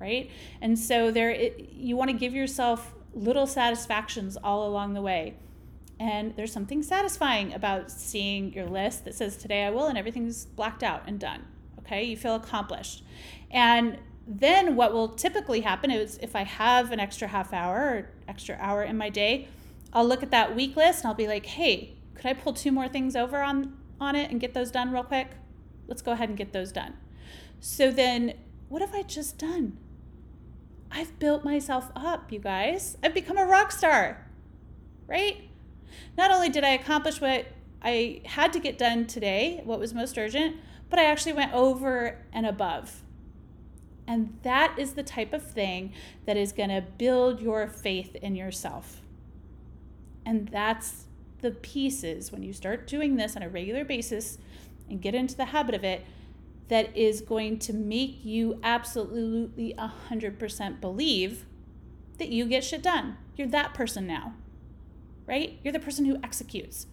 right 0.00 0.30
and 0.60 0.78
so 0.78 1.10
there 1.10 1.30
it, 1.30 1.70
you 1.72 1.96
want 1.96 2.10
to 2.10 2.16
give 2.16 2.34
yourself 2.34 2.94
little 3.14 3.46
satisfactions 3.46 4.36
all 4.36 4.66
along 4.66 4.94
the 4.94 5.02
way 5.02 5.34
and 6.00 6.36
there's 6.36 6.52
something 6.52 6.82
satisfying 6.82 7.52
about 7.52 7.90
seeing 7.90 8.52
your 8.52 8.66
list 8.66 9.04
that 9.04 9.14
says 9.14 9.36
today 9.36 9.64
i 9.64 9.70
will 9.70 9.86
and 9.86 9.98
everything's 9.98 10.44
blacked 10.44 10.82
out 10.82 11.02
and 11.06 11.18
done 11.18 11.44
Okay, 11.88 12.04
you 12.04 12.18
feel 12.18 12.34
accomplished. 12.34 13.02
And 13.50 13.96
then 14.26 14.76
what 14.76 14.92
will 14.92 15.08
typically 15.08 15.62
happen 15.62 15.90
is 15.90 16.18
if 16.20 16.36
I 16.36 16.44
have 16.44 16.92
an 16.92 17.00
extra 17.00 17.28
half 17.28 17.54
hour 17.54 17.76
or 17.76 18.10
extra 18.28 18.58
hour 18.60 18.82
in 18.82 18.98
my 18.98 19.08
day, 19.08 19.48
I'll 19.94 20.06
look 20.06 20.22
at 20.22 20.30
that 20.30 20.54
week 20.54 20.76
list 20.76 21.00
and 21.00 21.08
I'll 21.08 21.14
be 21.14 21.26
like, 21.26 21.46
hey, 21.46 21.96
could 22.14 22.26
I 22.26 22.34
pull 22.34 22.52
two 22.52 22.72
more 22.72 22.88
things 22.88 23.16
over 23.16 23.40
on, 23.40 23.78
on 23.98 24.16
it 24.16 24.30
and 24.30 24.38
get 24.38 24.52
those 24.52 24.70
done 24.70 24.92
real 24.92 25.02
quick? 25.02 25.28
Let's 25.86 26.02
go 26.02 26.12
ahead 26.12 26.28
and 26.28 26.36
get 26.36 26.52
those 26.52 26.72
done. 26.72 26.94
So 27.58 27.90
then, 27.90 28.34
what 28.68 28.82
have 28.82 28.94
I 28.94 29.02
just 29.02 29.38
done? 29.38 29.78
I've 30.90 31.18
built 31.18 31.44
myself 31.44 31.90
up, 31.94 32.32
you 32.32 32.38
guys. 32.38 32.96
I've 33.02 33.14
become 33.14 33.38
a 33.38 33.44
rock 33.44 33.72
star, 33.72 34.26
right? 35.06 35.48
Not 36.16 36.30
only 36.30 36.48
did 36.48 36.64
I 36.64 36.70
accomplish 36.70 37.20
what 37.20 37.46
I 37.82 38.22
had 38.24 38.52
to 38.54 38.60
get 38.60 38.78
done 38.78 39.06
today, 39.06 39.60
what 39.64 39.78
was 39.78 39.94
most 39.94 40.18
urgent, 40.18 40.56
but 40.90 40.98
I 40.98 41.04
actually 41.04 41.34
went 41.34 41.52
over 41.52 42.24
and 42.32 42.46
above. 42.46 43.02
And 44.06 44.38
that 44.42 44.78
is 44.78 44.94
the 44.94 45.02
type 45.02 45.34
of 45.34 45.42
thing 45.42 45.92
that 46.24 46.36
is 46.36 46.52
going 46.52 46.70
to 46.70 46.80
build 46.80 47.40
your 47.40 47.68
faith 47.68 48.16
in 48.16 48.34
yourself. 48.34 49.02
And 50.24 50.48
that's 50.48 51.04
the 51.40 51.50
pieces 51.50 52.32
when 52.32 52.42
you 52.42 52.52
start 52.52 52.86
doing 52.86 53.16
this 53.16 53.36
on 53.36 53.42
a 53.42 53.48
regular 53.48 53.84
basis 53.84 54.38
and 54.88 55.00
get 55.00 55.14
into 55.14 55.36
the 55.36 55.46
habit 55.46 55.74
of 55.74 55.84
it 55.84 56.04
that 56.68 56.96
is 56.96 57.20
going 57.20 57.58
to 57.58 57.72
make 57.72 58.24
you 58.24 58.60
absolutely 58.62 59.74
100% 59.78 60.80
believe 60.80 61.46
that 62.18 62.28
you 62.28 62.44
get 62.44 62.62
shit 62.62 62.82
done. 62.82 63.16
You're 63.36 63.48
that 63.48 63.74
person 63.74 64.06
now, 64.06 64.34
right? 65.26 65.58
You're 65.62 65.72
the 65.72 65.78
person 65.78 66.04
who 66.04 66.18
executes. 66.22 66.86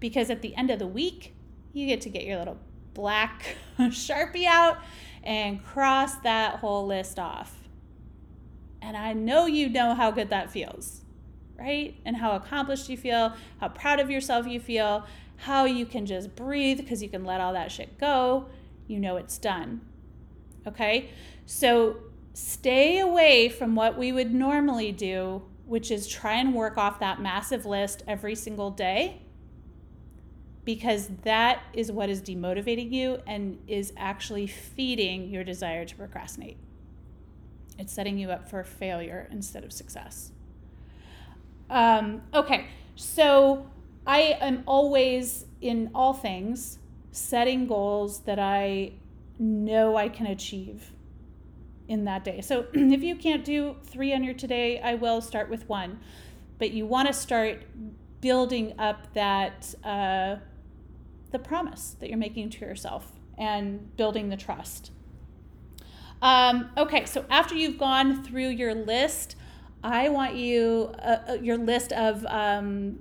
Because 0.00 0.28
at 0.30 0.42
the 0.42 0.56
end 0.56 0.70
of 0.70 0.78
the 0.78 0.86
week, 0.86 1.34
you 1.72 1.86
get 1.86 2.00
to 2.02 2.08
get 2.08 2.24
your 2.24 2.38
little 2.38 2.58
black 2.94 3.56
Sharpie 3.78 4.46
out 4.46 4.78
and 5.22 5.64
cross 5.64 6.16
that 6.16 6.56
whole 6.56 6.86
list 6.86 7.18
off. 7.18 7.56
And 8.80 8.96
I 8.96 9.12
know 9.12 9.46
you 9.46 9.68
know 9.68 9.94
how 9.94 10.10
good 10.10 10.30
that 10.30 10.50
feels, 10.50 11.02
right? 11.56 11.94
And 12.04 12.16
how 12.16 12.32
accomplished 12.32 12.88
you 12.88 12.96
feel, 12.96 13.34
how 13.60 13.68
proud 13.68 14.00
of 14.00 14.10
yourself 14.10 14.46
you 14.48 14.58
feel, 14.58 15.06
how 15.36 15.64
you 15.64 15.86
can 15.86 16.06
just 16.06 16.34
breathe 16.34 16.78
because 16.78 17.02
you 17.02 17.08
can 17.08 17.24
let 17.24 17.40
all 17.40 17.52
that 17.52 17.70
shit 17.70 17.98
go. 17.98 18.46
You 18.92 19.00
know 19.00 19.16
it's 19.16 19.38
done. 19.38 19.80
Okay? 20.66 21.10
So 21.46 21.96
stay 22.34 22.98
away 22.98 23.48
from 23.48 23.74
what 23.74 23.96
we 23.98 24.12
would 24.12 24.34
normally 24.34 24.92
do, 24.92 25.42
which 25.66 25.90
is 25.90 26.06
try 26.06 26.34
and 26.34 26.54
work 26.54 26.76
off 26.76 27.00
that 27.00 27.20
massive 27.20 27.64
list 27.64 28.02
every 28.06 28.34
single 28.34 28.70
day 28.70 29.22
because 30.64 31.08
that 31.24 31.62
is 31.72 31.90
what 31.90 32.08
is 32.08 32.22
demotivating 32.22 32.92
you 32.92 33.18
and 33.26 33.58
is 33.66 33.92
actually 33.96 34.46
feeding 34.46 35.28
your 35.28 35.42
desire 35.42 35.84
to 35.84 35.96
procrastinate. 35.96 36.56
It's 37.78 37.92
setting 37.92 38.18
you 38.18 38.30
up 38.30 38.48
for 38.48 38.62
failure 38.62 39.28
instead 39.32 39.64
of 39.64 39.72
success. 39.72 40.30
Um, 41.68 42.22
okay, 42.32 42.68
so 42.94 43.66
I 44.06 44.36
am 44.40 44.62
always, 44.66 45.46
in 45.60 45.90
all 45.94 46.12
things, 46.12 46.78
setting 47.12 47.66
goals 47.66 48.20
that 48.20 48.38
I 48.38 48.94
know 49.38 49.96
I 49.96 50.08
can 50.08 50.26
achieve 50.26 50.90
in 51.88 52.04
that 52.04 52.24
day. 52.24 52.40
So 52.40 52.66
if 52.74 53.02
you 53.02 53.14
can't 53.16 53.44
do 53.44 53.76
three 53.84 54.12
on 54.12 54.24
your 54.24 54.34
today, 54.34 54.80
I 54.80 54.94
will 54.94 55.20
start 55.20 55.48
with 55.48 55.68
one. 55.68 56.00
But 56.58 56.72
you 56.72 56.86
want 56.86 57.08
to 57.08 57.14
start 57.14 57.62
building 58.20 58.74
up 58.78 59.12
that. 59.14 59.74
Uh, 59.84 60.36
the 61.32 61.38
promise 61.38 61.96
that 61.98 62.08
you're 62.08 62.18
making 62.18 62.50
to 62.50 62.60
yourself 62.60 63.10
and 63.36 63.96
building 63.96 64.28
the 64.28 64.36
trust. 64.36 64.92
Um, 66.20 66.70
okay, 66.76 67.04
so 67.06 67.24
after 67.28 67.56
you've 67.56 67.78
gone 67.78 68.22
through 68.22 68.50
your 68.50 68.74
list, 68.74 69.34
I 69.82 70.10
want 70.10 70.36
you, 70.36 70.94
uh, 71.00 71.16
uh, 71.30 71.32
your 71.42 71.58
list 71.58 71.92
of 71.92 72.24
um, 72.26 73.00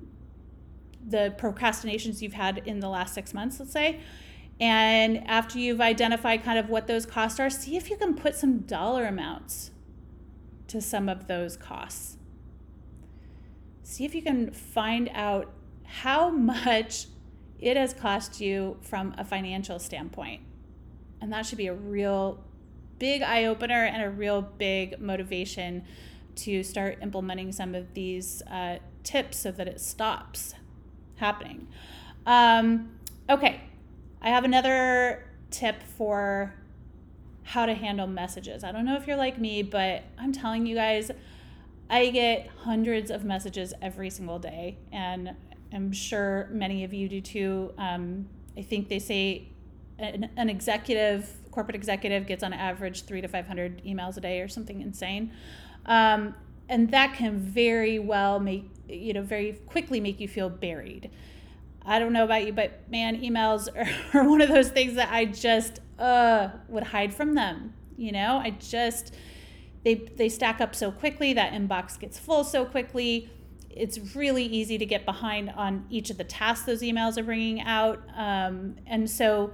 the 1.08 1.34
procrastinations 1.38 2.22
you've 2.22 2.34
had 2.34 2.60
in 2.66 2.80
the 2.80 2.90
last 2.90 3.14
six 3.14 3.34
months, 3.34 3.60
let's 3.60 3.72
say. 3.72 4.00
And 4.60 5.28
after 5.28 5.58
you've 5.58 5.82
identified 5.82 6.44
kind 6.44 6.60
of 6.60 6.70
what 6.70 6.88
those 6.88 7.06
costs 7.06 7.40
are, 7.40 7.50
see 7.50 7.76
if 7.78 7.90
you 7.90 7.98
can 7.98 8.14
put 8.14 8.36
some 8.36 8.60
dollar 8.60 9.06
amounts 9.06 9.72
to 10.68 10.80
some 10.82 11.10
of 11.10 11.28
those 11.28 11.58
costs. 11.58 12.18
See 13.84 14.06
if 14.06 14.14
you 14.14 14.22
can 14.22 14.52
find 14.52 15.10
out 15.14 15.52
how 15.84 16.30
much 16.30 17.08
it 17.60 17.76
has 17.76 17.94
cost 17.94 18.40
you 18.40 18.78
from 18.82 19.14
a 19.18 19.26
financial 19.26 19.80
standpoint. 19.80 20.42
And 21.20 21.34
that 21.34 21.46
should 21.46 21.58
be 21.58 21.68
a 21.68 21.74
real 21.74 22.44
big 23.00 23.22
eye 23.22 23.46
opener 23.46 23.86
and 23.86 24.04
a 24.04 24.10
real 24.10 24.42
big 24.42 25.00
motivation 25.00 25.84
to 26.36 26.64
start 26.64 27.00
implementing 27.02 27.52
some 27.52 27.76
of 27.76 27.94
these 27.94 28.42
uh, 28.44 28.78
tips 29.04 29.40
so 29.40 29.52
that 29.52 29.68
it 29.68 29.82
stops 29.82 30.54
happening. 31.22 31.68
Um, 32.26 32.90
okay, 33.30 33.62
I 34.22 34.30
have 34.30 34.44
another 34.44 35.26
tip 35.52 35.82
for 35.98 36.54
how 37.44 37.66
to 37.66 37.74
handle 37.74 38.08
messages. 38.08 38.64
I 38.64 38.72
don't 38.72 38.86
know 38.86 38.96
if 38.96 39.08
you're 39.08 39.18
like 39.18 39.40
me, 39.40 39.64
but 39.64 40.04
I'm 40.20 40.34
telling 40.34 40.66
you 40.66 40.76
guys, 40.76 41.12
I 41.90 42.10
get 42.10 42.48
hundreds 42.64 43.12
of 43.12 43.24
messages 43.24 43.74
every 43.82 44.10
single 44.10 44.40
day, 44.40 44.78
and 44.92 45.36
I'm 45.74 45.92
sure 45.92 46.50
many 46.52 46.84
of 46.84 46.94
you 46.94 47.08
do 47.08 47.22
too. 47.22 47.74
Um, 47.78 48.28
I 48.58 48.62
think 48.62 48.90
they 48.90 49.00
say 49.00 49.50
an, 50.00 50.30
an, 50.36 50.50
executive, 50.50 51.30
corporate 51.52 51.76
executive, 51.76 52.28
gets 52.28 52.44
on 52.44 52.54
average 52.54 53.04
three 53.04 53.22
to 53.22 53.28
500 53.28 53.84
emails 53.84 54.18
a 54.18 54.22
day 54.22 54.42
or 54.42 54.48
something 54.48 54.82
insane. 54.82 55.32
Um, 55.86 56.36
and 56.72 56.90
that 56.92 57.14
can 57.16 57.38
very 57.38 58.00
well 58.00 58.40
make, 58.40 58.72
you 58.88 59.14
know, 59.14 59.22
very 59.22 59.60
quickly 59.68 60.00
make 60.00 60.22
you 60.22 60.28
feel 60.28 60.50
buried. 60.50 61.12
I 61.86 62.00
don't 62.00 62.14
know 62.14 62.24
about 62.24 62.46
you, 62.46 62.54
but 62.54 62.90
man, 62.90 63.22
emails 63.22 63.68
are, 64.14 64.24
one 64.28 64.40
of 64.40 64.48
those 64.48 64.70
things 64.70 64.96
that 64.96 65.12
I 65.12 65.26
just 65.26 65.80
uh, 66.00 66.48
would 66.70 66.84
hide 66.84 67.14
from 67.14 67.36
them. 67.36 67.74
You 67.98 68.14
know, 68.14 68.38
I 68.38 68.52
just, 68.52 69.14
they, 69.84 69.96
they 69.96 70.30
stack 70.30 70.62
up 70.62 70.74
so 70.74 70.92
quickly, 70.92 71.34
that 71.34 71.52
inbox 71.52 72.00
gets 72.00 72.18
full 72.18 72.46
so 72.46 72.64
quickly 72.64 73.30
it's 73.70 74.16
really 74.16 74.44
easy 74.44 74.78
to 74.78 74.86
get 74.86 75.06
behind 75.06 75.50
on 75.52 75.86
each 75.90 76.10
of 76.10 76.18
the 76.18 76.24
tasks 76.24 76.66
those 76.66 76.82
emails 76.82 77.18
are 77.18 77.24
bringing 77.24 77.62
out. 77.62 78.02
Um, 78.16 78.76
and 78.86 79.10
so 79.10 79.54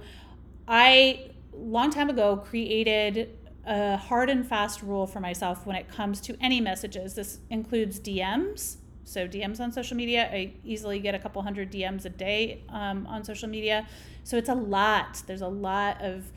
I, 0.66 1.30
long 1.52 1.90
time 1.90 2.10
ago, 2.10 2.36
created 2.36 3.37
a 3.68 3.96
hard 3.96 4.30
and 4.30 4.46
fast 4.46 4.82
rule 4.82 5.06
for 5.06 5.20
myself 5.20 5.66
when 5.66 5.76
it 5.76 5.88
comes 5.88 6.20
to 6.22 6.36
any 6.40 6.60
messages. 6.60 7.14
This 7.14 7.38
includes 7.50 8.00
DMs. 8.00 8.76
So, 9.04 9.28
DMs 9.28 9.60
on 9.60 9.72
social 9.72 9.96
media, 9.96 10.28
I 10.30 10.52
easily 10.64 10.98
get 11.00 11.14
a 11.14 11.18
couple 11.18 11.40
hundred 11.42 11.70
DMs 11.70 12.04
a 12.04 12.10
day 12.10 12.62
um, 12.68 13.06
on 13.06 13.24
social 13.24 13.48
media. 13.48 13.86
So, 14.24 14.36
it's 14.36 14.48
a 14.48 14.54
lot. 14.54 15.22
There's 15.26 15.42
a 15.42 15.48
lot 15.48 16.02
of, 16.02 16.32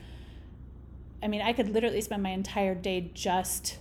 I 1.22 1.28
mean, 1.28 1.42
I 1.42 1.52
could 1.52 1.68
literally 1.68 2.00
spend 2.00 2.22
my 2.22 2.30
entire 2.30 2.74
day 2.74 3.10
just 3.14 3.78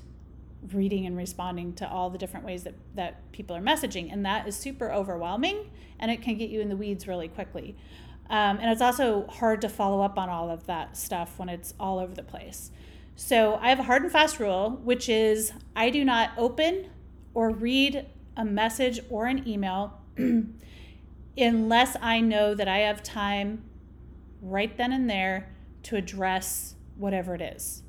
reading 0.73 1.05
and 1.05 1.17
responding 1.17 1.73
to 1.73 1.89
all 1.89 2.09
the 2.09 2.17
different 2.17 2.45
ways 2.45 2.63
that, 2.63 2.75
that 2.95 3.31
people 3.31 3.55
are 3.55 3.61
messaging. 3.61 4.11
And 4.11 4.25
that 4.25 4.47
is 4.47 4.55
super 4.55 4.91
overwhelming 4.91 5.71
and 5.99 6.11
it 6.11 6.21
can 6.21 6.37
get 6.37 6.49
you 6.49 6.61
in 6.61 6.69
the 6.69 6.75
weeds 6.75 7.07
really 7.07 7.27
quickly. 7.27 7.75
Um, 8.29 8.59
and 8.59 8.71
it's 8.71 8.81
also 8.81 9.27
hard 9.27 9.61
to 9.61 9.69
follow 9.69 10.01
up 10.01 10.17
on 10.17 10.29
all 10.29 10.49
of 10.49 10.65
that 10.67 10.95
stuff 10.95 11.37
when 11.37 11.49
it's 11.49 11.73
all 11.79 11.99
over 11.99 12.13
the 12.13 12.23
place. 12.23 12.71
So 13.15 13.55
I 13.61 13.69
have 13.69 13.79
a 13.79 13.83
hard 13.83 14.03
and 14.03 14.11
fast 14.11 14.39
rule, 14.39 14.79
which 14.83 15.07
is 15.09 15.53
I 15.75 15.89
do 15.89 16.03
not 16.03 16.31
open 16.37 16.89
or 17.33 17.49
read 17.51 18.05
a 18.35 18.45
message 18.45 18.99
or 19.09 19.27
an 19.27 19.47
email 19.47 19.99
unless 21.37 21.97
I 22.01 22.19
know 22.19 22.53
that 22.55 22.67
I 22.67 22.79
have 22.79 23.03
time 23.03 23.63
right 24.41 24.75
then 24.75 24.91
and 24.91 25.09
there 25.09 25.49
to 25.83 25.95
address 25.95 26.75
whatever 26.97 27.35
it 27.35 27.41
is. 27.41 27.83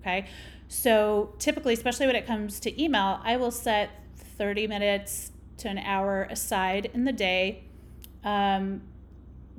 Okay. 0.00 0.26
So 0.68 1.34
typically, 1.38 1.74
especially 1.74 2.06
when 2.06 2.16
it 2.16 2.26
comes 2.26 2.60
to 2.60 2.82
email, 2.82 3.20
I 3.22 3.36
will 3.36 3.50
set 3.50 3.90
30 4.16 4.66
minutes 4.66 5.32
to 5.58 5.68
an 5.68 5.78
hour 5.78 6.26
aside 6.30 6.90
in 6.94 7.04
the 7.04 7.12
day. 7.12 7.64
Um, 8.24 8.82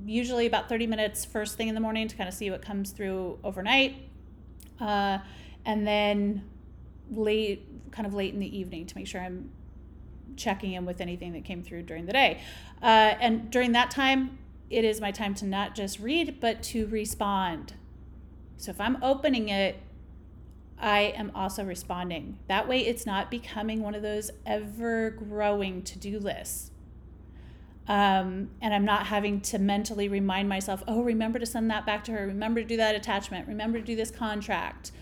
usually 0.06 0.46
about 0.48 0.70
30 0.70 0.88
minutes 0.88 1.26
first 1.26 1.58
thing 1.58 1.68
in 1.68 1.76
the 1.76 1.82
morning 1.82 2.08
to 2.08 2.16
kind 2.16 2.28
of 2.28 2.34
see 2.34 2.50
what 2.50 2.62
comes 2.62 2.92
through 2.92 3.40
overnight. 3.44 4.10
Uh, 4.82 5.20
and 5.66 5.88
then 5.88 6.44
late, 7.12 7.92
kind 7.92 8.06
of 8.08 8.14
late 8.14 8.34
in 8.34 8.40
the 8.40 8.58
evening 8.58 8.86
to 8.88 8.98
make 8.98 9.08
sure 9.08 9.22
I'm 9.22 9.52
checking 10.36 10.74
in 10.74 10.86
with 10.86 11.02
anything 11.02 11.34
that 11.34 11.46
came 11.46 11.62
through 11.62 11.84
during 11.84 12.06
the 12.06 12.14
day. 12.14 12.42
Uh, 12.82 13.16
and 13.20 13.52
during 13.52 13.74
that 13.74 13.92
time, 13.92 14.40
it 14.70 14.84
is 14.84 15.00
my 15.00 15.12
time 15.12 15.36
to 15.36 15.46
not 15.46 15.76
just 15.76 16.00
read, 16.00 16.40
but 16.40 16.64
to 16.64 16.88
respond. 16.88 17.76
So 18.58 18.72
if 18.72 18.82
I'm 18.82 19.02
opening 19.04 19.50
it 19.50 19.78
I 20.82 21.14
am 21.16 21.32
also 21.36 21.64
responding. 21.64 22.40
That 22.48 22.68
way, 22.68 22.80
it's 22.80 23.06
not 23.06 23.30
becoming 23.30 23.82
one 23.82 23.94
of 23.94 24.02
those 24.02 24.32
ever 24.48 25.12
growing 25.12 25.84
to 25.84 26.00
do 26.00 26.18
lists. 26.18 26.71
Um, 27.92 28.52
and 28.62 28.74
I'm 28.74 28.86
not 28.86 29.08
having 29.08 29.42
to 29.42 29.60
mentally 29.60 30.08
remind 30.08 30.48
myself, 30.48 30.82
oh, 30.88 31.02
remember 31.02 31.40
to 31.40 31.46
send 31.46 31.70
that 31.72 31.86
back 31.86 32.06
to 32.06 32.14
her. 32.14 32.26
Remember 32.26 32.62
to 32.62 32.66
do 32.66 32.78
that 32.78 32.96
attachment. 32.96 33.50
Remember 33.50 33.80
to 33.80 33.84
do 33.84 33.98
this 33.98 34.10
contract. 34.10 34.94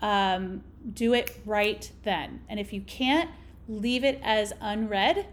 Um, 0.00 0.64
do 0.94 1.12
it 1.12 1.38
right 1.44 1.92
then. 2.02 2.40
And 2.48 2.58
if 2.58 2.72
you 2.72 2.80
can't, 2.80 3.28
leave 3.68 4.04
it 4.04 4.18
as 4.22 4.54
unread 4.58 5.26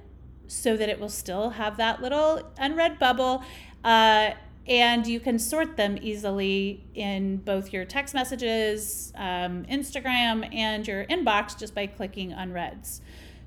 so 0.48 0.76
that 0.76 0.90
it 0.90 1.00
will 1.00 1.08
still 1.08 1.52
have 1.52 1.78
that 1.78 2.02
little 2.02 2.42
unread 2.58 3.00
bubble. 3.00 3.42
Uh, 3.86 4.32
and 4.68 5.08
you 5.08 5.22
can 5.22 5.40
sort 5.40 5.78
them 5.78 5.98
easily 6.02 6.84
in 6.94 7.38
both 7.38 7.72
your 7.72 7.86
text 7.86 8.16
messages, 8.16 9.14
um, 9.16 9.64
Instagram, 9.72 10.54
and 10.54 10.86
your 10.86 11.06
inbox 11.06 11.58
just 11.58 11.74
by 11.74 11.88
clicking 11.88 12.34
unreads. 12.34 13.00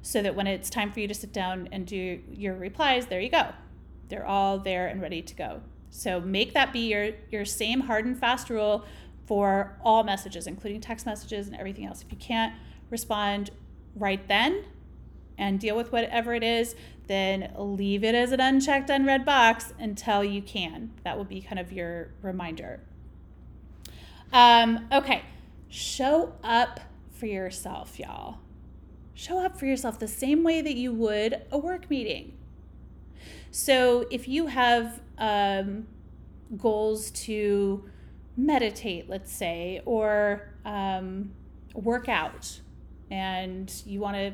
So 0.02 0.22
that 0.22 0.34
when 0.34 0.46
it's 0.46 0.70
time 0.70 0.92
for 0.92 1.00
you 1.00 1.08
to 1.08 1.14
sit 1.14 1.32
down 1.32 1.68
and 1.72 1.86
do 1.86 2.20
your 2.32 2.54
replies, 2.54 3.06
there 3.06 3.20
you 3.20 3.30
go. 3.30 3.52
They're 4.08 4.26
all 4.26 4.58
there 4.58 4.86
and 4.88 5.00
ready 5.00 5.22
to 5.22 5.34
go. 5.34 5.60
So 5.90 6.20
make 6.20 6.54
that 6.54 6.72
be 6.72 6.88
your, 6.88 7.10
your 7.30 7.44
same 7.44 7.80
hard 7.80 8.06
and 8.06 8.18
fast 8.18 8.48
rule 8.48 8.84
for 9.26 9.76
all 9.84 10.02
messages, 10.02 10.46
including 10.46 10.80
text 10.80 11.06
messages 11.06 11.46
and 11.46 11.56
everything 11.56 11.86
else. 11.86 12.02
If 12.02 12.10
you 12.10 12.18
can't 12.18 12.54
respond 12.90 13.50
right 13.94 14.26
then 14.28 14.64
and 15.38 15.58
deal 15.60 15.76
with 15.76 15.92
whatever 15.92 16.34
it 16.34 16.42
is, 16.42 16.74
then 17.06 17.52
leave 17.56 18.04
it 18.04 18.14
as 18.14 18.32
an 18.32 18.40
unchecked, 18.40 18.88
unread 18.90 19.24
box 19.24 19.72
until 19.78 20.22
you 20.22 20.42
can. 20.42 20.92
That 21.04 21.16
will 21.16 21.24
be 21.24 21.40
kind 21.40 21.58
of 21.58 21.72
your 21.72 22.10
reminder. 22.22 22.80
Um, 24.32 24.86
okay, 24.92 25.22
show 25.68 26.34
up 26.44 26.80
for 27.10 27.26
yourself, 27.26 27.98
y'all. 27.98 28.38
Show 29.20 29.38
up 29.44 29.58
for 29.58 29.66
yourself 29.66 29.98
the 29.98 30.08
same 30.08 30.42
way 30.42 30.62
that 30.62 30.76
you 30.76 30.94
would 30.94 31.42
a 31.52 31.58
work 31.58 31.90
meeting. 31.90 32.38
So 33.50 34.06
if 34.10 34.26
you 34.26 34.46
have 34.46 35.02
um, 35.18 35.86
goals 36.56 37.10
to 37.26 37.84
meditate, 38.38 39.10
let's 39.10 39.30
say, 39.30 39.82
or 39.84 40.54
um, 40.64 41.32
work 41.74 42.08
out, 42.08 42.60
and 43.10 43.70
you 43.84 44.00
want 44.00 44.16
to 44.16 44.32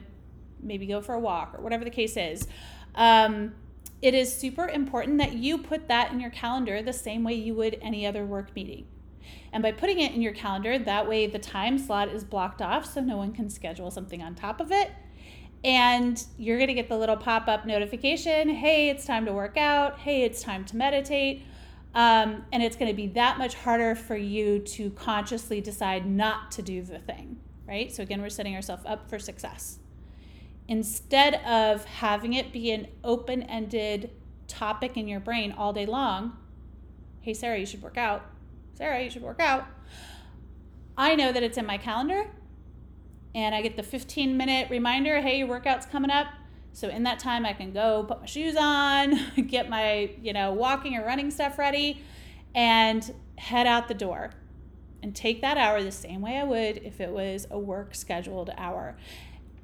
maybe 0.63 0.87
go 0.87 1.01
for 1.01 1.17
a 1.17 1.21
walk 1.21 1.57
or 1.59 1.63
whatever 1.63 1.83
the 1.83 1.91
case 1.91 2.17
is. 2.17 2.47
Um, 2.95 3.57
it 4.01 4.15
is 4.15 4.33
super 4.33 4.69
important 4.69 5.19
that 5.19 5.33
you 5.33 5.59
put 5.59 5.89
that 5.89 6.13
in 6.13 6.21
your 6.21 6.31
calendar 6.31 6.81
the 6.81 6.93
same 6.93 7.25
way 7.25 7.35
you 7.35 7.57
would 7.57 7.77
any 7.83 8.07
other 8.07 8.25
work 8.25 8.55
meeting. 8.55 8.87
And 9.53 9.63
by 9.63 9.73
putting 9.73 10.01
it 10.01 10.13
in 10.13 10.23
your 10.23 10.33
calendar, 10.33 10.79
that 10.79 11.09
way 11.09 11.27
the 11.27 11.39
time 11.39 11.79
slot 11.79 12.09
is 12.09 12.25
blocked 12.25 12.61
off 12.61 12.93
so 12.93 13.01
no 13.01 13.17
one 13.17 13.33
can 13.33 13.49
schedule 13.49 13.91
something 13.91 14.23
on 14.23 14.35
top 14.35 14.61
of 14.61 14.73
it. 14.73 14.91
And 15.65 16.23
you're 16.37 16.59
going 16.59 16.69
to 16.69 16.75
get 16.75 16.89
the 16.89 16.99
little 16.99 17.17
pop 17.17 17.49
up 17.49 17.67
notification 17.67 18.49
hey, 18.51 18.91
it's 18.91 19.05
time 19.05 19.25
to 19.27 19.33
work 19.33 19.57
out. 19.57 19.99
Hey, 19.99 20.23
it's 20.23 20.43
time 20.43 20.65
to 20.67 20.77
meditate. 20.77 21.43
Um, 21.95 22.45
and 22.53 22.63
it's 22.63 22.77
going 22.77 22.91
to 22.91 22.97
be 22.97 23.07
that 23.09 23.39
much 23.39 23.55
harder 23.55 23.95
for 23.95 24.17
you 24.17 24.59
to 24.59 24.91
consciously 24.91 25.63
decide 25.63 26.07
not 26.07 26.51
to 26.53 26.63
do 26.63 26.83
the 26.83 26.99
thing, 26.99 27.39
right? 27.67 27.91
So, 27.91 28.03
again, 28.03 28.21
we're 28.21 28.29
setting 28.29 28.55
ourselves 28.55 28.83
up 28.85 29.09
for 29.09 29.19
success 29.19 29.79
instead 30.69 31.37
of 31.47 31.85
having 31.85 32.35
it 32.35 32.53
be 32.53 32.73
an 32.73 32.89
open 33.03 33.43
ended 33.45 34.11
topic 34.49 34.97
in 34.97 35.09
your 35.09 35.21
brain 35.21 35.53
all 35.53 35.73
day 35.73 35.87
long 35.87 36.37
hey, 37.27 37.35
Sarah, 37.35 37.59
you 37.59 37.67
should 37.67 37.83
work 37.83 37.99
out. 37.99 38.25
Sarah, 38.77 39.03
you 39.03 39.11
should 39.11 39.23
work 39.23 39.41
out. 39.41 39.67
I 40.99 41.15
know 41.15 41.33
that 41.33 41.43
it's 41.43 41.57
in 41.57 41.65
my 41.65 41.79
calendar 41.79 42.27
and 43.35 43.55
I 43.55 43.63
get 43.63 43.77
the 43.77 43.83
15 43.83 44.37
minute 44.37 44.69
reminder 44.71 45.21
hey, 45.21 45.39
your 45.39 45.49
workout's 45.49 45.87
coming 45.87 46.11
up. 46.11 46.27
So 46.73 46.89
in 46.89 47.05
that 47.05 47.19
time, 47.19 47.47
I 47.47 47.55
can 47.55 47.73
go 47.73 48.05
put 48.05 48.21
my 48.21 48.27
shoes 48.27 48.55
on, 48.59 49.19
get 49.47 49.71
my, 49.71 50.11
you 50.21 50.35
know, 50.35 50.53
walking 50.53 50.95
or 50.95 51.07
running 51.07 51.31
stuff 51.31 51.59
ready, 51.59 52.03
and 52.55 53.15
head 53.39 53.67
out 53.67 53.89
the 53.89 53.95
door 53.95 54.33
and 55.03 55.17
take 55.17 55.41
that 55.41 55.57
hour 55.57 55.83
the 55.83 55.91
same 55.91 56.21
way 56.21 56.37
I 56.37 56.45
would 56.45 56.79
if 56.79 57.01
it 57.01 57.11
was 57.11 57.47
a 57.51 57.59
work 57.59 57.95
scheduled 57.95 58.51
hour. 58.59 58.99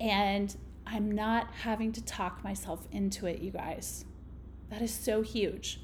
And 0.00 0.56
I'm 0.86 1.12
not 1.12 1.52
having 1.52 1.92
to 1.92 2.02
talk 2.02 2.42
myself 2.42 2.88
into 2.90 3.26
it, 3.26 3.40
you 3.40 3.50
guys. 3.50 4.06
That 4.70 4.80
is 4.80 4.92
so 4.92 5.20
huge. 5.20 5.80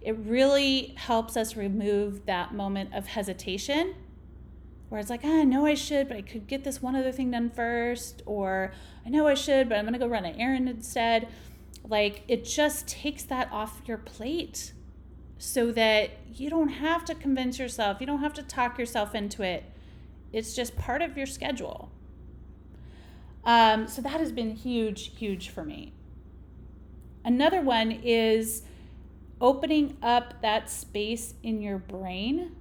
It 0.00 0.16
really 0.18 0.94
helps 0.96 1.36
us 1.36 1.56
remove 1.56 2.26
that 2.26 2.54
moment 2.54 2.94
of 2.94 3.06
hesitation 3.06 3.94
where 4.88 5.00
it's 5.00 5.10
like, 5.10 5.20
ah, 5.24 5.40
I 5.40 5.44
know 5.44 5.66
I 5.66 5.74
should, 5.74 6.08
but 6.08 6.16
I 6.16 6.22
could 6.22 6.46
get 6.46 6.64
this 6.64 6.80
one 6.80 6.96
other 6.96 7.12
thing 7.12 7.30
done 7.30 7.50
first, 7.50 8.22
or 8.24 8.72
I 9.04 9.10
know 9.10 9.26
I 9.26 9.34
should, 9.34 9.68
but 9.68 9.76
I'm 9.76 9.84
gonna 9.84 9.98
go 9.98 10.06
run 10.06 10.24
an 10.24 10.40
errand 10.40 10.68
instead. 10.68 11.28
Like, 11.84 12.22
it 12.26 12.44
just 12.44 12.88
takes 12.88 13.22
that 13.24 13.50
off 13.52 13.82
your 13.86 13.98
plate 13.98 14.72
so 15.36 15.70
that 15.72 16.10
you 16.34 16.50
don't 16.50 16.68
have 16.68 17.04
to 17.04 17.14
convince 17.14 17.58
yourself, 17.58 18.00
you 18.00 18.06
don't 18.06 18.20
have 18.20 18.34
to 18.34 18.42
talk 18.42 18.78
yourself 18.78 19.14
into 19.14 19.42
it. 19.42 19.64
It's 20.32 20.54
just 20.54 20.76
part 20.76 21.02
of 21.02 21.16
your 21.16 21.26
schedule. 21.26 21.90
Um, 23.44 23.88
so 23.88 24.02
that 24.02 24.20
has 24.20 24.32
been 24.32 24.50
huge, 24.50 25.16
huge 25.16 25.48
for 25.48 25.64
me. 25.64 25.92
Another 27.24 27.60
one 27.60 27.92
is 27.92 28.62
opening 29.40 29.96
up 30.02 30.40
that 30.42 30.70
space 30.70 31.34
in 31.42 31.60
your 31.60 31.78
brain 31.78 32.56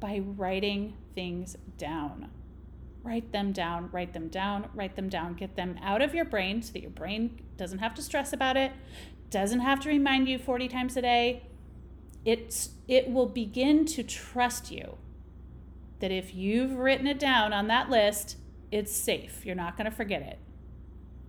by 0.00 0.20
writing 0.20 0.96
things 1.14 1.56
down. 1.76 2.30
Write 3.02 3.32
them 3.32 3.52
down, 3.52 3.88
write 3.92 4.12
them 4.12 4.28
down, 4.28 4.68
write 4.74 4.96
them 4.96 5.08
down. 5.08 5.34
Get 5.34 5.56
them 5.56 5.78
out 5.82 6.02
of 6.02 6.14
your 6.14 6.24
brain 6.24 6.62
so 6.62 6.72
that 6.72 6.82
your 6.82 6.90
brain 6.90 7.40
doesn't 7.56 7.78
have 7.78 7.94
to 7.94 8.02
stress 8.02 8.32
about 8.32 8.56
it, 8.56 8.72
doesn't 9.30 9.60
have 9.60 9.80
to 9.80 9.88
remind 9.88 10.28
you 10.28 10.38
40 10.38 10.68
times 10.68 10.96
a 10.96 11.02
day. 11.02 11.44
It's, 12.24 12.70
it 12.86 13.10
will 13.10 13.26
begin 13.26 13.86
to 13.86 14.02
trust 14.02 14.70
you 14.70 14.98
that 16.00 16.10
if 16.10 16.34
you've 16.34 16.76
written 16.76 17.06
it 17.06 17.18
down 17.18 17.52
on 17.52 17.68
that 17.68 17.90
list, 17.90 18.36
it's 18.70 18.94
safe. 18.94 19.44
You're 19.44 19.54
not 19.54 19.76
going 19.76 19.90
to 19.90 19.96
forget 19.96 20.22
it. 20.22 20.38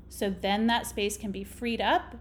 So 0.10 0.30
then 0.30 0.68
that 0.68 0.88
space 0.88 1.18
can 1.18 1.32
be 1.32 1.44
freed 1.44 1.82
up 1.82 2.16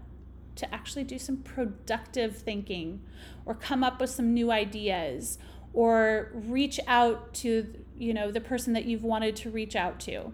to 0.59 0.73
actually 0.73 1.03
do 1.03 1.19
some 1.19 1.37
productive 1.37 2.37
thinking 2.37 3.01
or 3.45 3.55
come 3.55 3.83
up 3.83 3.99
with 3.99 4.09
some 4.09 4.33
new 4.33 4.51
ideas 4.51 5.37
or 5.73 6.31
reach 6.33 6.79
out 6.87 7.33
to 7.33 7.73
you 7.97 8.13
know 8.13 8.31
the 8.31 8.41
person 8.41 8.73
that 8.73 8.85
you've 8.85 9.03
wanted 9.03 9.35
to 9.35 9.49
reach 9.49 9.75
out 9.75 9.99
to 9.99 10.33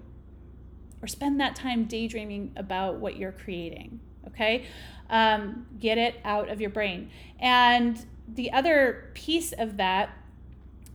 or 1.01 1.07
spend 1.07 1.39
that 1.39 1.55
time 1.55 1.85
daydreaming 1.85 2.51
about 2.55 2.95
what 2.95 3.17
you're 3.17 3.31
creating 3.31 3.99
okay? 4.27 4.65
Um, 5.09 5.67
get 5.79 5.97
it 5.97 6.19
out 6.23 6.49
of 6.49 6.59
your 6.59 6.69
brain. 6.69 7.09
And 7.39 8.03
the 8.27 8.51
other 8.51 9.11
piece 9.13 9.51
of 9.53 9.77
that 9.77 10.09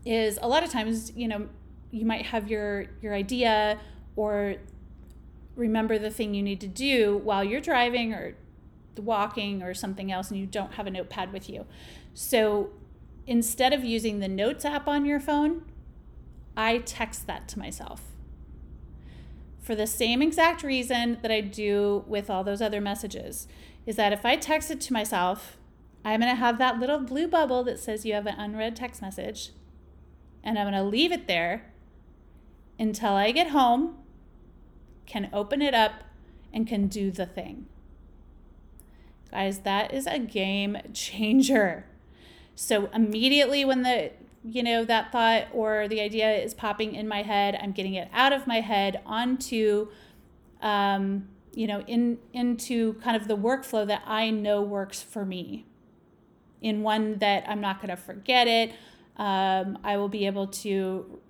is 0.05 0.39
a 0.43 0.49
lot 0.49 0.63
of 0.65 0.71
times 0.71 1.13
you 1.15 1.29
know 1.29 1.47
you 1.91 2.07
might 2.07 2.27
have 2.27 2.49
your 2.49 2.87
your 3.03 3.15
idea 3.15 3.79
or 4.17 4.57
remember 5.55 5.99
the 5.99 6.11
thing 6.11 6.33
you 6.33 6.43
need 6.43 6.61
to 6.61 6.67
do 6.67 7.21
while 7.23 7.45
you're 7.45 7.61
driving 7.61 8.15
or 8.15 8.35
walking 8.97 9.63
or 9.63 9.75
something 9.75 10.11
else 10.11 10.31
and 10.31 10.39
you 10.39 10.47
don't 10.47 10.75
have 10.75 10.87
a 10.87 10.91
notepad 10.91 11.33
with 11.33 11.49
you. 11.49 11.67
So 12.15 12.71
instead 13.27 13.73
of 13.73 13.85
using 13.85 14.21
the 14.21 14.29
notes 14.29 14.65
app 14.65 14.89
on 14.89 15.05
your 15.05 15.21
phone, 15.21 15.63
I 16.57 16.79
text 16.79 17.27
that 17.27 17.49
to 17.49 17.59
myself. 17.59 18.03
For 19.61 19.75
the 19.75 19.87
same 19.87 20.21
exact 20.21 20.63
reason 20.63 21.19
that 21.23 21.31
I 21.31 21.41
do 21.41 22.05
with 22.07 22.29
all 22.29 22.43
those 22.43 22.61
other 22.61 22.81
messages, 22.81 23.47
is 23.87 23.97
that 23.97 24.13
if 24.13 24.25
I 24.27 24.37
text 24.37 24.71
it 24.71 24.81
to 24.83 24.93
myself, 24.93 25.57
I'm 26.05 26.21
going 26.21 26.33
to 26.33 26.37
have 26.37 26.59
that 26.59 26.79
little 26.79 26.99
blue 26.99 27.29
bubble 27.29 27.63
that 27.65 27.79
says 27.79 28.05
you 28.05 28.15
have 28.15 28.27
an 28.27 28.39
unread 28.39 28.75
text 28.75 29.03
message, 29.03 29.53
and 30.43 30.59
I'm 30.59 30.65
going 30.65 30.83
to 30.83 30.89
leave 30.89 31.13
it 31.13 31.27
there 31.27 31.73
until 32.79 33.13
I 33.13 33.31
get 33.31 33.49
home, 33.49 33.97
can 35.07 35.29
open 35.33 35.61
it 35.61 35.75
up, 35.75 36.05
and 36.53 36.67
can 36.67 36.89
do 36.89 37.11
the 37.11 37.27
thing. 37.27 37.67
Guys, 39.31 39.61
that 39.61 39.93
is 39.95 40.07
a 40.07 40.19
game 40.19 40.77
changer. 40.93 41.85
So 42.55 42.91
immediately 42.93 43.65
when 43.65 43.83
the 43.83 44.11
you 44.43 44.63
know 44.63 44.85
that 44.85 45.13
thought 45.13 45.49
or 45.53 45.87
the 45.87 46.01
idea 46.01 46.33
is 46.33 46.55
popping 46.55 46.95
in 46.95 47.07
my 47.07 47.23
head, 47.23 47.59
I'm 47.63 47.73
getting 47.73 47.95
it 47.95 48.09
out 48.13 48.33
of 48.33 48.47
my 48.47 48.61
head 48.61 49.01
onto 49.07 49.89
um, 50.63 51.29
you 51.53 51.67
know 51.67 51.81
in 51.83 52.19
into 52.33 52.95
kind 52.95 53.17
of 53.17 53.29
the 53.29 53.37
workflow 53.37 53.87
that 53.87 54.03
I 54.07 54.31
know 54.31 54.63
works 54.63 55.03
for 55.03 55.25
me. 55.25 55.67
In 56.61 56.83
one 56.83 57.19
that 57.19 57.45
I'm 57.49 57.61
not 57.61 57.81
going 57.81 57.89
to 57.89 57.97
forget 57.97 58.47
it. 58.47 58.73
Um, 59.17 59.79
I 59.83 59.97
will 59.97 60.09
be 60.09 60.27
able 60.27 60.47
to 60.47 61.21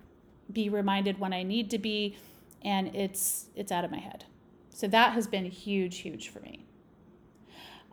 be 0.51 0.69
reminded 0.69 1.19
when 1.19 1.33
I 1.33 1.43
need 1.43 1.69
to 1.71 1.77
be, 1.77 2.17
and 2.61 2.93
it's 2.95 3.47
it's 3.55 3.71
out 3.71 3.85
of 3.85 3.91
my 3.91 3.99
head. 3.99 4.25
So 4.69 4.87
that 4.87 5.13
has 5.13 5.27
been 5.27 5.45
huge, 5.45 5.99
huge 5.99 6.29
for 6.29 6.39
me. 6.39 6.65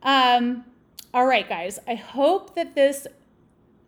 Um, 0.03 0.65
all 1.13 1.27
right, 1.27 1.49
guys. 1.49 1.79
I 1.87 1.95
hope 1.95 2.55
that 2.55 2.75
this 2.75 3.07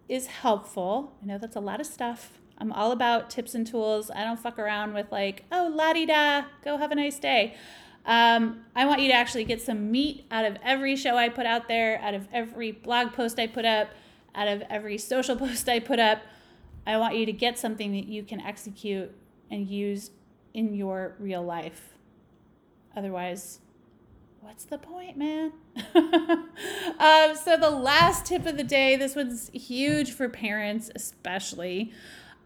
is 0.09 0.27
helpful. 0.27 1.17
I 1.23 1.27
know 1.27 1.39
that's 1.39 1.57
a 1.57 1.61
lot 1.61 1.81
of 1.81 1.87
stuff. 1.87 2.39
I'm 2.59 2.73
all 2.73 2.93
about 2.93 3.31
tips 3.31 3.55
and 3.55 3.67
tools. 3.67 4.11
I 4.11 4.25
don't 4.25 4.39
fuck 4.39 4.59
around 4.59 4.93
with 4.93 5.11
like, 5.11 5.45
oh, 5.51 5.73
la 5.75 5.93
di 5.93 6.05
da, 6.07 6.45
go 6.63 6.77
have 6.77 6.91
a 6.91 6.95
nice 6.95 7.19
day. 7.19 7.55
Um, 8.05 8.65
I 8.75 8.87
want 8.87 9.01
you 9.01 9.09
to 9.09 9.15
actually 9.15 9.45
get 9.45 9.63
some 9.63 9.91
meat 9.91 10.27
out 10.31 10.45
of 10.45 10.57
every 10.63 10.97
show 10.97 11.17
I 11.17 11.29
put 11.29 11.47
out 11.47 11.69
there, 11.69 12.01
out 12.01 12.15
of 12.15 12.29
every 12.33 12.73
blog 12.73 13.13
post 13.13 13.39
I 13.39 13.47
put 13.47 13.65
up, 13.65 13.89
out 14.35 14.49
of 14.49 14.63
every 14.69 14.99
social 14.99 15.37
post 15.39 15.69
I 15.69 15.79
put 15.79 15.99
up. 15.99 16.23
I 16.87 16.97
want 16.97 17.17
you 17.17 17.27
to 17.27 17.33
get 17.33 17.59
something 17.59 17.93
that 17.93 18.07
you 18.07 18.23
can 18.23 18.41
execute 18.41 19.15
and 19.51 19.69
use 19.69 20.11
in 20.55 20.75
your 20.75 21.15
real 21.19 21.43
life. 21.43 21.95
Otherwise, 22.97 23.61
what's 24.41 24.65
the 24.65 24.79
point, 24.79 25.17
man? 25.17 25.53
um, 25.95 27.37
so, 27.37 27.57
the 27.59 27.71
last 27.71 28.27
tip 28.27 28.47
of 28.47 28.57
the 28.57 28.65
day 28.65 28.97
this 28.97 29.15
one's 29.15 29.51
huge 29.53 30.13
for 30.13 30.29
parents, 30.29 30.91
especially. 30.95 31.93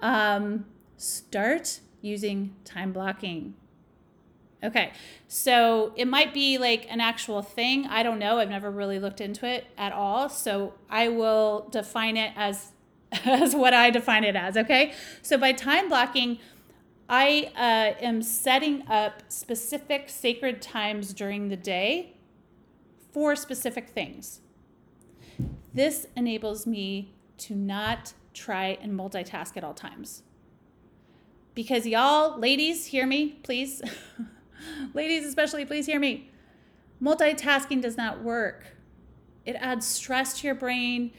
Um, 0.01 0.67
start 0.97 1.81
using 2.01 2.55
time 2.65 2.93
blocking. 2.93 3.55
Okay, 4.63 4.93
so 5.29 5.93
it 5.97 6.07
might 6.07 6.33
be 6.33 6.57
like 6.57 6.87
an 6.91 7.01
actual 7.01 7.43
thing. 7.43 7.87
I 7.87 8.03
don't 8.03 8.19
know. 8.19 8.39
I've 8.39 8.49
never 8.49 8.71
really 8.71 8.99
looked 8.99 9.21
into 9.21 9.47
it 9.47 9.67
at 9.77 9.93
all. 9.93 10.29
So 10.31 10.75
I 10.89 11.09
will 11.09 11.69
define 11.71 12.17
it 12.17 12.33
as 12.35 12.73
as 13.25 13.55
what 13.55 13.75
I 13.75 13.91
define 13.91 14.25
it 14.25 14.37
as. 14.37 14.57
Okay, 14.57 14.93
so 15.23 15.37
by 15.37 15.53
time 15.53 15.89
blocking, 15.89 16.39
I 17.09 17.51
uh, 17.55 18.03
am 18.03 18.23
setting 18.23 18.87
up 18.89 19.23
specific 19.29 20.09
sacred 20.09 20.63
times 20.63 21.13
during 21.13 21.49
the 21.49 21.57
day 21.57 22.17
for 23.13 23.37
specific 23.37 23.91
things. 23.91 24.41
This 25.73 26.07
enables 26.17 26.67
me 26.67 27.15
to 27.39 27.55
not 27.55 28.15
try 28.33 28.79
and 28.81 28.99
multitask 28.99 29.57
at 29.57 29.65
all 29.65 29.75
times. 29.75 30.23
Because 31.55 31.87
y'all, 31.87 32.39
ladies, 32.39 32.87
hear 32.87 33.07
me, 33.07 33.39
please. 33.43 33.83
ladies, 34.95 35.25
especially, 35.27 35.65
please 35.65 35.87
hear 35.87 36.01
me. 36.01 36.31
Multitasking 37.03 37.83
does 37.83 37.97
not 37.97 38.23
work. 38.23 38.65
It 39.45 39.57
adds 39.57 39.87
stress 39.87 40.41
to 40.41 40.47
your 40.47 40.55
brain. 40.55 41.13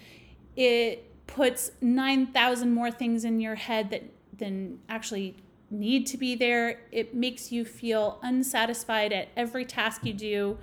It 0.55 1.27
puts 1.27 1.71
9,000 1.79 2.73
more 2.73 2.91
things 2.91 3.23
in 3.23 3.39
your 3.39 3.55
head 3.55 3.91
that 3.91 4.03
than 4.37 4.79
actually 4.89 5.37
need 5.79 6.07
to 6.07 6.17
be 6.17 6.35
there. 6.35 6.79
It 6.91 7.13
makes 7.13 7.51
you 7.51 7.65
feel 7.65 8.19
unsatisfied 8.21 9.13
at 9.13 9.29
every 9.35 9.65
task 9.65 10.05
you 10.05 10.13
do. 10.13 10.57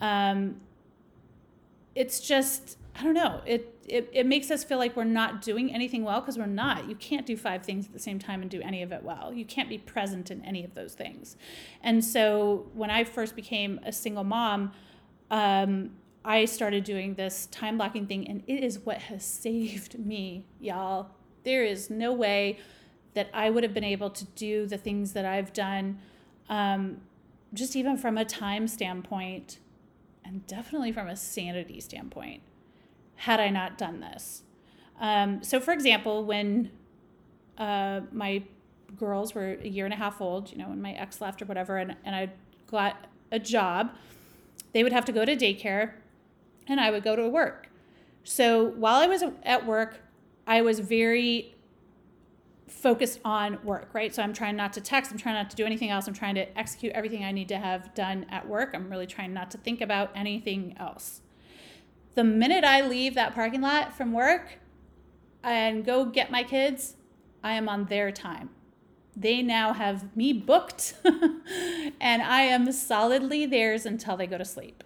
Um, 0.00 0.60
it's 1.94 2.20
just, 2.20 2.78
I 2.96 3.04
don't 3.04 3.14
know, 3.14 3.40
it, 3.46 3.74
it, 3.86 4.10
it 4.12 4.26
makes 4.26 4.50
us 4.50 4.64
feel 4.64 4.78
like 4.78 4.96
we're 4.96 5.04
not 5.04 5.42
doing 5.42 5.72
anything 5.72 6.04
well 6.04 6.20
because 6.20 6.38
we're 6.38 6.46
not. 6.46 6.88
You 6.88 6.94
can't 6.96 7.26
do 7.26 7.36
five 7.36 7.62
things 7.62 7.86
at 7.86 7.92
the 7.92 7.98
same 7.98 8.18
time 8.18 8.42
and 8.42 8.50
do 8.50 8.60
any 8.62 8.82
of 8.82 8.92
it 8.92 9.02
well. 9.02 9.32
You 9.32 9.44
can't 9.44 9.68
be 9.68 9.78
present 9.78 10.30
in 10.30 10.44
any 10.44 10.64
of 10.64 10.74
those 10.74 10.94
things. 10.94 11.36
And 11.82 12.04
so 12.04 12.66
when 12.74 12.90
I 12.90 13.04
first 13.04 13.36
became 13.36 13.80
a 13.84 13.92
single 13.92 14.24
mom, 14.24 14.72
um, 15.30 15.90
I 16.24 16.46
started 16.46 16.84
doing 16.84 17.14
this 17.14 17.46
time 17.46 17.76
blocking 17.76 18.06
thing, 18.06 18.26
and 18.28 18.42
it 18.46 18.64
is 18.64 18.78
what 18.78 18.98
has 18.98 19.24
saved 19.24 19.98
me, 19.98 20.46
y'all. 20.60 21.10
There 21.44 21.64
is 21.64 21.90
no 21.90 22.12
way 22.12 22.58
that 23.14 23.30
I 23.32 23.50
would 23.50 23.62
have 23.62 23.72
been 23.72 23.84
able 23.84 24.10
to 24.10 24.24
do 24.24 24.66
the 24.66 24.76
things 24.76 25.12
that 25.12 25.24
I've 25.24 25.52
done, 25.52 25.98
um, 26.48 27.00
just 27.52 27.76
even 27.76 27.96
from 27.96 28.18
a 28.18 28.24
time 28.24 28.66
standpoint, 28.68 29.58
and 30.24 30.46
definitely 30.46 30.92
from 30.92 31.08
a 31.08 31.16
sanity 31.16 31.80
standpoint, 31.80 32.42
had 33.16 33.40
I 33.40 33.50
not 33.50 33.78
done 33.78 34.00
this. 34.00 34.42
Um, 35.00 35.42
so, 35.42 35.60
for 35.60 35.72
example, 35.72 36.24
when 36.24 36.70
uh, 37.58 38.00
my 38.12 38.42
girls 38.96 39.34
were 39.34 39.58
a 39.62 39.68
year 39.68 39.84
and 39.84 39.94
a 39.94 39.96
half 39.96 40.20
old, 40.20 40.50
you 40.50 40.58
know, 40.58 40.68
when 40.68 40.82
my 40.82 40.92
ex 40.92 41.20
left 41.20 41.42
or 41.42 41.44
whatever, 41.44 41.78
and, 41.78 41.96
and 42.04 42.14
I 42.14 42.30
got 42.70 43.06
a 43.30 43.38
job, 43.38 43.90
they 44.72 44.82
would 44.82 44.92
have 44.92 45.04
to 45.06 45.12
go 45.12 45.24
to 45.24 45.36
daycare 45.36 45.92
and 46.66 46.80
I 46.80 46.90
would 46.90 47.04
go 47.04 47.16
to 47.16 47.28
work. 47.28 47.68
So 48.24 48.64
while 48.64 48.96
I 48.96 49.06
was 49.06 49.22
at 49.42 49.66
work, 49.66 50.00
I 50.46 50.62
was 50.62 50.80
very 50.80 51.53
focused 52.68 53.20
on 53.24 53.58
work, 53.62 53.90
right? 53.92 54.14
So 54.14 54.22
I'm 54.22 54.32
trying 54.32 54.56
not 54.56 54.72
to 54.74 54.80
text, 54.80 55.12
I'm 55.12 55.18
trying 55.18 55.34
not 55.34 55.50
to 55.50 55.56
do 55.56 55.64
anything 55.64 55.90
else. 55.90 56.06
I'm 56.06 56.14
trying 56.14 56.34
to 56.36 56.58
execute 56.58 56.92
everything 56.92 57.24
I 57.24 57.32
need 57.32 57.48
to 57.48 57.58
have 57.58 57.94
done 57.94 58.26
at 58.30 58.48
work. 58.48 58.70
I'm 58.74 58.90
really 58.90 59.06
trying 59.06 59.34
not 59.34 59.50
to 59.52 59.58
think 59.58 59.80
about 59.80 60.10
anything 60.14 60.74
else. 60.78 61.20
The 62.14 62.24
minute 62.24 62.64
I 62.64 62.86
leave 62.86 63.14
that 63.14 63.34
parking 63.34 63.60
lot 63.60 63.94
from 63.94 64.12
work 64.12 64.58
and 65.42 65.84
go 65.84 66.04
get 66.04 66.30
my 66.30 66.42
kids, 66.42 66.96
I 67.42 67.52
am 67.52 67.68
on 67.68 67.86
their 67.86 68.10
time. 68.10 68.50
They 69.16 69.42
now 69.42 69.72
have 69.74 70.16
me 70.16 70.32
booked 70.32 70.94
and 72.00 72.22
I 72.22 72.42
am 72.42 72.72
solidly 72.72 73.46
theirs 73.46 73.86
until 73.86 74.16
they 74.16 74.26
go 74.26 74.38
to 74.38 74.44
sleep. 74.44 74.82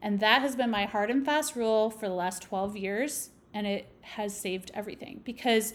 And 0.00 0.20
that 0.20 0.42
has 0.42 0.56
been 0.56 0.70
my 0.70 0.86
hard 0.86 1.10
and 1.10 1.24
fast 1.24 1.54
rule 1.54 1.90
for 1.90 2.08
the 2.08 2.14
last 2.14 2.42
12 2.42 2.76
years. 2.76 3.30
And 3.52 3.66
it 3.66 3.94
has 4.00 4.36
saved 4.36 4.70
everything 4.74 5.20
because 5.24 5.72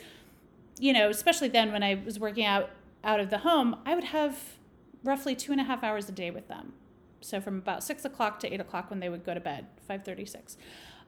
you 0.80 0.94
know, 0.94 1.10
especially 1.10 1.50
then 1.50 1.72
when 1.72 1.84
I 1.84 2.02
was 2.06 2.20
working 2.20 2.46
out 2.46 2.70
out 3.04 3.20
of 3.20 3.30
the 3.30 3.40
home, 3.40 3.78
I 3.86 3.96
would 3.96 4.06
have 4.06 4.58
roughly 5.04 5.36
two 5.36 5.52
and 5.52 5.62
a 5.62 5.64
half 5.64 5.84
hours 5.84 6.10
a 6.10 6.12
day 6.12 6.32
with 6.32 6.48
them. 6.48 6.74
So 7.22 7.40
from 7.40 7.58
about 7.58 7.84
six 7.84 8.06
o'clock 8.06 8.40
to 8.40 8.54
eight 8.54 8.60
o'clock 8.60 8.90
when 8.90 9.00
they 9.00 9.10
would 9.10 9.26
go 9.26 9.34
to 9.34 9.40
bed, 9.40 9.68
five 9.88 10.04
thirty 10.04 10.26
six, 10.26 10.58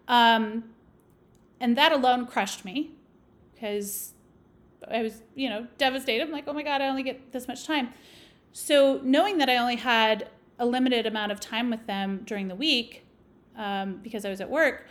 um, 0.08 0.66
and 1.60 1.78
that 1.78 1.92
alone 1.92 2.28
crushed 2.28 2.66
me 2.66 2.92
because 3.54 4.14
I 4.90 5.02
was 5.02 5.22
you 5.36 5.50
know 5.50 5.68
devastated. 5.78 6.24
I'm 6.24 6.32
like, 6.32 6.46
oh 6.48 6.54
my 6.54 6.64
god, 6.64 6.82
I 6.82 6.88
only 6.88 7.04
get 7.04 7.32
this 7.32 7.48
much 7.48 7.66
time. 7.66 7.90
So 8.52 9.00
knowing 9.04 9.38
that 9.38 9.50
I 9.50 9.58
only 9.58 9.78
had 9.78 10.30
a 10.60 10.66
limited 10.66 11.06
amount 11.06 11.32
of 11.32 11.40
time 11.40 11.70
with 11.70 11.88
them 11.88 12.22
during 12.26 12.48
the 12.48 12.56
week 12.56 13.06
um, 13.58 14.00
because 14.04 14.26
I 14.26 14.30
was 14.30 14.42
at 14.42 14.50
work, 14.50 14.86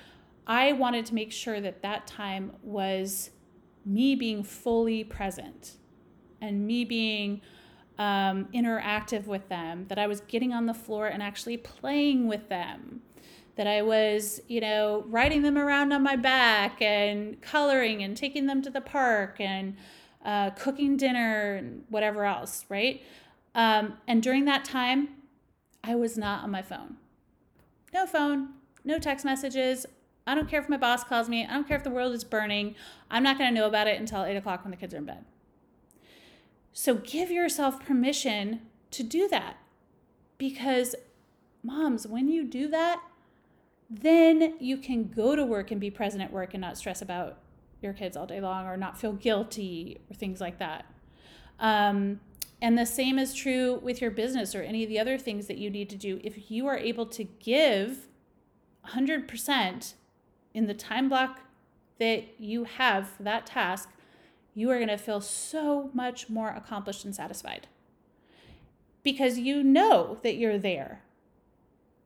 I 0.46 0.72
wanted 0.72 1.06
to 1.06 1.14
make 1.14 1.30
sure 1.30 1.60
that 1.60 1.82
that 1.82 2.06
time 2.06 2.52
was 2.62 3.30
me 3.84 4.14
being 4.14 4.42
fully 4.42 5.04
present 5.04 5.76
and 6.40 6.66
me 6.66 6.84
being 6.84 7.40
um, 7.98 8.46
interactive 8.54 9.26
with 9.26 9.48
them, 9.48 9.86
that 9.88 9.98
I 9.98 10.06
was 10.06 10.20
getting 10.22 10.52
on 10.52 10.66
the 10.66 10.74
floor 10.74 11.06
and 11.06 11.22
actually 11.22 11.58
playing 11.58 12.28
with 12.28 12.48
them, 12.48 13.02
that 13.56 13.66
I 13.66 13.82
was, 13.82 14.40
you 14.48 14.60
know, 14.60 15.04
riding 15.06 15.42
them 15.42 15.58
around 15.58 15.92
on 15.92 16.02
my 16.02 16.16
back 16.16 16.80
and 16.80 17.40
coloring 17.42 18.02
and 18.02 18.16
taking 18.16 18.46
them 18.46 18.62
to 18.62 18.70
the 18.70 18.80
park 18.80 19.36
and 19.38 19.76
uh, 20.24 20.50
cooking 20.50 20.96
dinner 20.96 21.54
and 21.56 21.84
whatever 21.88 22.24
else, 22.24 22.64
right? 22.68 23.02
Um, 23.54 23.98
and 24.06 24.22
during 24.22 24.46
that 24.46 24.64
time, 24.64 25.08
I 25.82 25.94
was 25.94 26.16
not 26.16 26.44
on 26.44 26.50
my 26.50 26.62
phone. 26.62 26.96
No 27.92 28.06
phone, 28.06 28.50
no 28.84 28.98
text 28.98 29.24
messages. 29.24 29.86
I 30.30 30.34
don't 30.36 30.48
care 30.48 30.60
if 30.60 30.68
my 30.68 30.76
boss 30.76 31.02
calls 31.02 31.28
me. 31.28 31.44
I 31.44 31.54
don't 31.54 31.66
care 31.66 31.76
if 31.76 31.82
the 31.82 31.90
world 31.90 32.14
is 32.14 32.22
burning. 32.22 32.76
I'm 33.10 33.24
not 33.24 33.36
going 33.36 33.52
to 33.52 33.60
know 33.60 33.66
about 33.66 33.88
it 33.88 33.98
until 33.98 34.22
eight 34.22 34.36
o'clock 34.36 34.62
when 34.62 34.70
the 34.70 34.76
kids 34.76 34.94
are 34.94 34.98
in 34.98 35.04
bed. 35.04 35.24
So 36.72 36.94
give 36.94 37.32
yourself 37.32 37.84
permission 37.84 38.60
to 38.92 39.02
do 39.02 39.26
that. 39.26 39.56
Because, 40.38 40.94
moms, 41.64 42.06
when 42.06 42.28
you 42.28 42.44
do 42.44 42.68
that, 42.68 43.02
then 43.90 44.54
you 44.60 44.76
can 44.76 45.08
go 45.08 45.34
to 45.34 45.44
work 45.44 45.72
and 45.72 45.80
be 45.80 45.90
present 45.90 46.22
at 46.22 46.32
work 46.32 46.54
and 46.54 46.60
not 46.60 46.78
stress 46.78 47.02
about 47.02 47.38
your 47.82 47.92
kids 47.92 48.16
all 48.16 48.26
day 48.26 48.40
long 48.40 48.66
or 48.66 48.76
not 48.76 49.00
feel 49.00 49.12
guilty 49.12 49.98
or 50.08 50.14
things 50.14 50.40
like 50.40 50.60
that. 50.60 50.84
Um, 51.58 52.20
and 52.62 52.78
the 52.78 52.86
same 52.86 53.18
is 53.18 53.34
true 53.34 53.80
with 53.82 54.00
your 54.00 54.12
business 54.12 54.54
or 54.54 54.62
any 54.62 54.84
of 54.84 54.88
the 54.88 55.00
other 55.00 55.18
things 55.18 55.48
that 55.48 55.58
you 55.58 55.70
need 55.70 55.90
to 55.90 55.96
do. 55.96 56.20
If 56.22 56.52
you 56.52 56.68
are 56.68 56.76
able 56.76 57.06
to 57.06 57.24
give 57.24 58.06
100% 58.90 59.94
in 60.54 60.66
the 60.66 60.74
time 60.74 61.08
block 61.08 61.40
that 61.98 62.24
you 62.38 62.64
have 62.64 63.08
for 63.08 63.22
that 63.22 63.46
task, 63.46 63.90
you 64.54 64.70
are 64.70 64.76
going 64.76 64.88
to 64.88 64.96
feel 64.96 65.20
so 65.20 65.90
much 65.92 66.28
more 66.28 66.48
accomplished 66.48 67.04
and 67.04 67.14
satisfied 67.14 67.68
because 69.02 69.38
you 69.38 69.62
know 69.62 70.18
that 70.22 70.36
you're 70.36 70.58
there. 70.58 71.02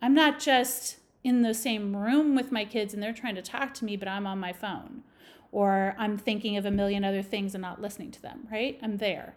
I'm 0.02 0.14
not 0.14 0.38
just 0.38 0.98
in 1.22 1.42
the 1.42 1.54
same 1.54 1.96
room 1.96 2.34
with 2.34 2.52
my 2.52 2.64
kids 2.64 2.92
and 2.92 3.02
they're 3.02 3.14
trying 3.14 3.34
to 3.36 3.42
talk 3.42 3.72
to 3.74 3.84
me, 3.84 3.96
but 3.96 4.08
I'm 4.08 4.26
on 4.26 4.38
my 4.38 4.52
phone 4.52 5.02
or 5.50 5.94
I'm 5.98 6.18
thinking 6.18 6.56
of 6.56 6.66
a 6.66 6.70
million 6.70 7.04
other 7.04 7.22
things 7.22 7.54
and 7.54 7.62
not 7.62 7.80
listening 7.80 8.10
to 8.12 8.22
them, 8.22 8.46
right? 8.50 8.78
I'm 8.82 8.98
there. 8.98 9.34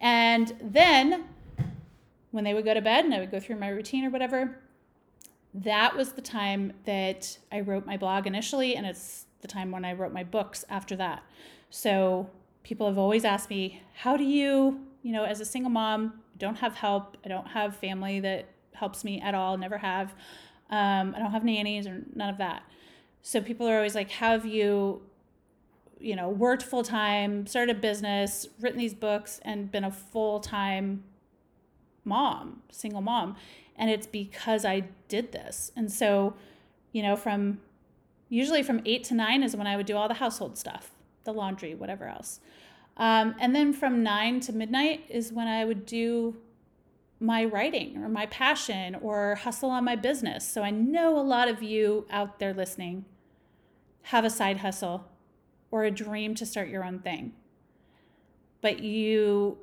And 0.00 0.54
then 0.60 1.24
when 2.30 2.44
they 2.44 2.52
would 2.52 2.64
go 2.64 2.74
to 2.74 2.80
bed 2.80 3.04
and 3.04 3.14
I 3.14 3.20
would 3.20 3.30
go 3.30 3.40
through 3.40 3.56
my 3.56 3.68
routine 3.68 4.04
or 4.04 4.10
whatever, 4.10 4.58
that 5.54 5.96
was 5.96 6.12
the 6.12 6.22
time 6.22 6.72
that 6.84 7.38
I 7.50 7.60
wrote 7.60 7.86
my 7.86 7.96
blog 7.96 8.26
initially, 8.26 8.76
and 8.76 8.86
it's 8.86 9.26
the 9.40 9.48
time 9.48 9.70
when 9.70 9.84
I 9.84 9.92
wrote 9.92 10.12
my 10.12 10.24
books 10.24 10.64
after 10.68 10.96
that. 10.96 11.22
So 11.70 12.30
people 12.62 12.86
have 12.86 12.98
always 12.98 13.24
asked 13.24 13.50
me, 13.50 13.82
how 13.94 14.16
do 14.16 14.24
you, 14.24 14.80
you 15.02 15.12
know, 15.12 15.24
as 15.24 15.40
a 15.40 15.44
single 15.44 15.70
mom, 15.70 16.20
don't 16.38 16.56
have 16.56 16.74
help, 16.74 17.16
I 17.24 17.28
don't 17.28 17.48
have 17.48 17.76
family 17.76 18.20
that 18.20 18.48
helps 18.74 19.04
me 19.04 19.20
at 19.20 19.34
all, 19.34 19.56
never 19.58 19.78
have. 19.78 20.14
Um, 20.70 21.14
I 21.16 21.18
don't 21.18 21.32
have 21.32 21.44
nannies 21.44 21.86
or 21.86 22.02
none 22.14 22.30
of 22.30 22.38
that. 22.38 22.62
So 23.22 23.40
people 23.40 23.68
are 23.68 23.76
always 23.76 23.94
like, 23.94 24.10
how 24.10 24.32
have 24.32 24.46
you, 24.46 25.02
you 25.98 26.16
know, 26.16 26.28
worked 26.28 26.62
full 26.62 26.82
time, 26.82 27.46
started 27.46 27.76
a 27.76 27.78
business, 27.78 28.46
written 28.60 28.78
these 28.78 28.94
books, 28.94 29.40
and 29.44 29.70
been 29.70 29.84
a 29.84 29.90
full 29.90 30.40
time 30.40 31.04
mom, 32.14 32.62
single 32.70 33.00
mom. 33.00 33.36
And 33.76 33.88
it's 33.90 34.06
because 34.06 34.64
I 34.64 34.84
did 35.08 35.32
this. 35.32 35.72
And 35.76 35.90
so, 35.90 36.34
you 36.92 37.02
know, 37.02 37.16
from 37.16 37.60
usually 38.28 38.62
from 38.62 38.80
eight 38.84 39.04
to 39.04 39.14
nine 39.14 39.42
is 39.42 39.56
when 39.56 39.66
I 39.66 39.76
would 39.76 39.86
do 39.86 39.96
all 39.96 40.08
the 40.08 40.20
household 40.24 40.58
stuff, 40.58 40.90
the 41.24 41.32
laundry, 41.32 41.74
whatever 41.74 42.06
else. 42.06 42.40
Um, 42.96 43.34
and 43.40 43.54
then 43.54 43.72
from 43.72 44.02
nine 44.02 44.40
to 44.40 44.52
midnight 44.52 45.04
is 45.08 45.32
when 45.32 45.48
I 45.48 45.64
would 45.64 45.86
do 45.86 46.36
my 47.20 47.44
writing 47.44 48.02
or 48.02 48.08
my 48.08 48.26
passion 48.26 48.96
or 48.96 49.36
hustle 49.36 49.70
on 49.70 49.84
my 49.84 49.96
business. 49.96 50.48
So 50.48 50.62
I 50.62 50.70
know 50.70 51.18
a 51.18 51.22
lot 51.36 51.48
of 51.48 51.62
you 51.62 52.06
out 52.10 52.38
there 52.38 52.54
listening 52.54 53.04
have 54.04 54.24
a 54.24 54.30
side 54.30 54.58
hustle 54.58 55.06
or 55.70 55.84
a 55.84 55.90
dream 55.90 56.34
to 56.34 56.46
start 56.46 56.68
your 56.68 56.84
own 56.84 56.98
thing, 56.98 57.32
but 58.60 58.80
you 58.80 59.58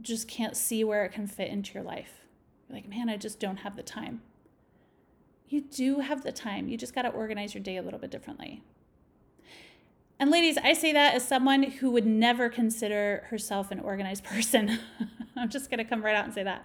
just 0.00 0.28
can't 0.28 0.56
see 0.56 0.84
where 0.84 1.04
it 1.04 1.12
can 1.12 1.26
fit 1.26 1.48
into 1.48 1.74
your 1.74 1.82
life. 1.82 2.24
You're 2.68 2.76
like, 2.76 2.88
man, 2.88 3.08
I 3.08 3.16
just 3.16 3.40
don't 3.40 3.58
have 3.58 3.76
the 3.76 3.82
time. 3.82 4.22
You 5.48 5.62
do 5.62 6.00
have 6.00 6.22
the 6.22 6.32
time. 6.32 6.68
You 6.68 6.76
just 6.76 6.94
got 6.94 7.02
to 7.02 7.08
organize 7.08 7.54
your 7.54 7.62
day 7.62 7.76
a 7.76 7.82
little 7.82 7.98
bit 7.98 8.10
differently. 8.10 8.62
And 10.20 10.30
ladies, 10.30 10.58
I 10.58 10.72
say 10.72 10.92
that 10.92 11.14
as 11.14 11.26
someone 11.26 11.62
who 11.62 11.90
would 11.90 12.06
never 12.06 12.48
consider 12.48 13.24
herself 13.30 13.70
an 13.70 13.80
organized 13.80 14.24
person. 14.24 14.78
I'm 15.36 15.48
just 15.48 15.70
going 15.70 15.78
to 15.78 15.84
come 15.84 16.04
right 16.04 16.14
out 16.14 16.24
and 16.24 16.34
say 16.34 16.42
that. 16.42 16.64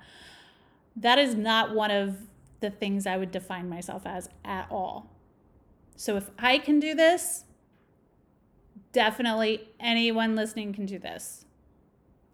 That 0.96 1.17
is 1.17 1.36
not 1.36 1.74
one 1.74 1.91
of 1.91 2.17
the 2.60 2.69
things 2.69 3.06
I 3.06 3.17
would 3.17 3.32
define 3.32 3.69
myself 3.69 4.04
as 4.06 4.30
at 4.43 4.67
all. 4.72 5.12
So 5.96 6.17
if 6.17 6.30
I 6.39 6.58
can 6.58 6.80
do 6.80 6.96
this, 6.96 7.46
definitely 8.91 9.69
anyone 9.80 10.36
listening 10.36 10.74
can 10.74 10.86
do 10.86 10.98
this. 10.98 11.42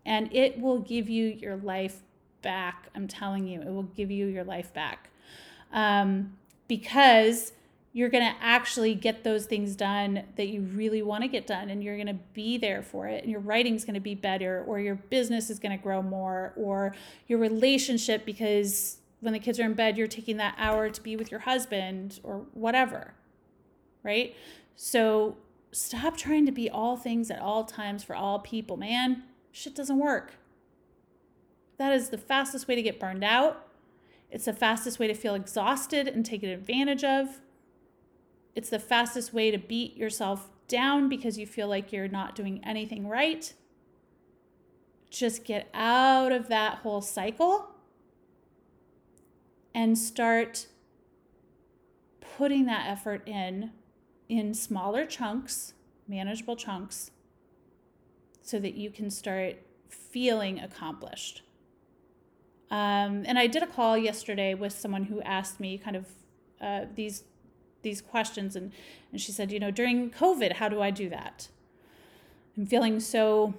And 0.10 0.36
it 0.36 0.60
will 0.60 0.80
give 0.80 1.08
you 1.08 1.28
your 1.28 1.58
life 1.58 2.02
back. 2.41 2.88
I'm 2.95 3.08
telling 3.08 3.48
you, 3.48 3.62
it 3.62 3.69
will 3.69 3.84
give 3.84 4.10
you 4.10 4.26
your 4.26 4.43
life 4.43 4.74
back. 4.74 5.12
Um, 5.72 6.36
because 6.67 7.54
you're 7.93 8.10
going 8.10 8.24
to 8.24 8.36
actually 8.41 8.95
get 8.95 9.24
those 9.24 9.45
things 9.45 9.76
done 9.76 10.24
that 10.36 10.48
you 10.48 10.62
really 10.62 11.04
want 11.04 11.24
to 11.24 11.28
get 11.28 11.45
done 11.45 11.69
and 11.69 11.84
you're 11.84 11.95
going 11.95 12.08
to 12.08 12.17
be 12.34 12.58
there 12.58 12.82
for 12.82 13.08
it 13.08 13.22
and 13.24 13.32
your 13.32 13.39
writing's 13.39 13.86
going 13.86 13.93
to 13.93 14.00
be 14.00 14.15
better 14.15 14.63
or 14.67 14.80
your 14.80 14.95
business 14.95 15.52
is 15.52 15.60
going 15.60 15.76
to 15.76 15.84
grow 15.84 16.02
more 16.02 16.54
or 16.56 16.95
your 17.28 17.38
relationship 17.39 18.26
because 18.26 18.98
when 19.22 19.34
the 19.34 19.39
kids 19.39 19.60
are 19.60 19.63
in 19.63 19.74
bed 19.74 19.98
you're 19.98 20.08
taking 20.08 20.38
that 20.38 20.56
hour 20.58 20.89
to 20.89 21.02
be 21.02 21.15
with 21.15 21.32
your 21.32 21.41
husband 21.41 22.19
or 22.24 22.45
whatever 22.54 23.13
right 24.04 24.36
so 24.76 25.36
stop 25.72 26.15
trying 26.15 26.45
to 26.45 26.52
be 26.52 26.69
all 26.69 26.95
things 26.95 27.32
at 27.32 27.39
all 27.39 27.63
times 27.63 28.04
for 28.04 28.15
all 28.15 28.38
people 28.38 28.78
man 28.78 29.24
shit 29.52 29.76
doesn't 29.76 30.00
work. 30.00 30.34
That 31.78 31.94
is 31.94 32.10
the 32.10 32.18
fastest 32.18 32.68
way 32.68 32.76
to 32.76 32.82
get 32.82 33.00
burned 33.00 33.24
out. 33.24 33.68
It's 34.30 34.46
the 34.46 34.54
fastest 34.54 35.00
way 35.00 35.08
to 35.08 35.14
feel 35.14 35.34
exhausted 35.34 36.08
and 36.08 36.26
taken 36.26 36.50
advantage 36.50 37.04
of. 37.04 37.42
It's 38.56 38.70
the 38.70 38.80
fastest 38.80 39.34
way 39.34 39.52
to 39.52 39.58
beat 39.58 39.96
yourself 39.96 40.50
down 40.68 41.10
because 41.10 41.38
you 41.38 41.48
feel 41.48 41.68
like 41.68 41.92
you're 41.92 42.08
not 42.08 42.36
doing 42.36 42.62
anything 42.64 43.08
right. 43.08 43.54
Just 45.10 45.44
get 45.44 45.70
out 45.74 46.32
of 46.32 46.48
that 46.50 46.80
whole 46.80 47.02
cycle 47.02 47.70
and 49.74 49.98
start 49.98 50.68
putting 52.38 52.66
that 52.66 52.88
effort 52.88 53.28
in 53.28 53.72
in 54.28 54.54
smaller 54.54 55.06
chunks, 55.06 55.74
manageable 56.08 56.56
chunks, 56.56 57.10
so 58.50 58.60
that 58.60 58.74
you 58.74 58.90
can 58.90 59.12
start 59.12 59.56
feeling 59.90 60.60
accomplished. 60.60 61.44
Um, 62.72 63.24
and 63.26 63.38
I 63.38 63.48
did 63.48 63.64
a 63.64 63.68
call 63.68 63.98
yesterday 63.98 64.54
with 64.54 64.74
someone 64.74 65.06
who 65.06 65.22
asked 65.22 65.60
me 65.60 65.78
kind 65.78 65.96
of 65.96 66.06
uh, 66.62 66.86
these 66.96 67.24
these 67.82 68.02
questions 68.02 68.58
and 68.58 68.74
and 69.12 69.22
she 69.22 69.32
said 69.32 69.54
you 69.54 69.58
know 69.58 69.72
during 69.72 70.12
covid 70.12 70.52
how 70.52 70.68
do 70.68 70.82
i 70.82 70.92
do 70.92 71.10
that? 71.10 71.48
I'm 72.58 72.66
feeling 72.66 73.00
so 73.00 73.54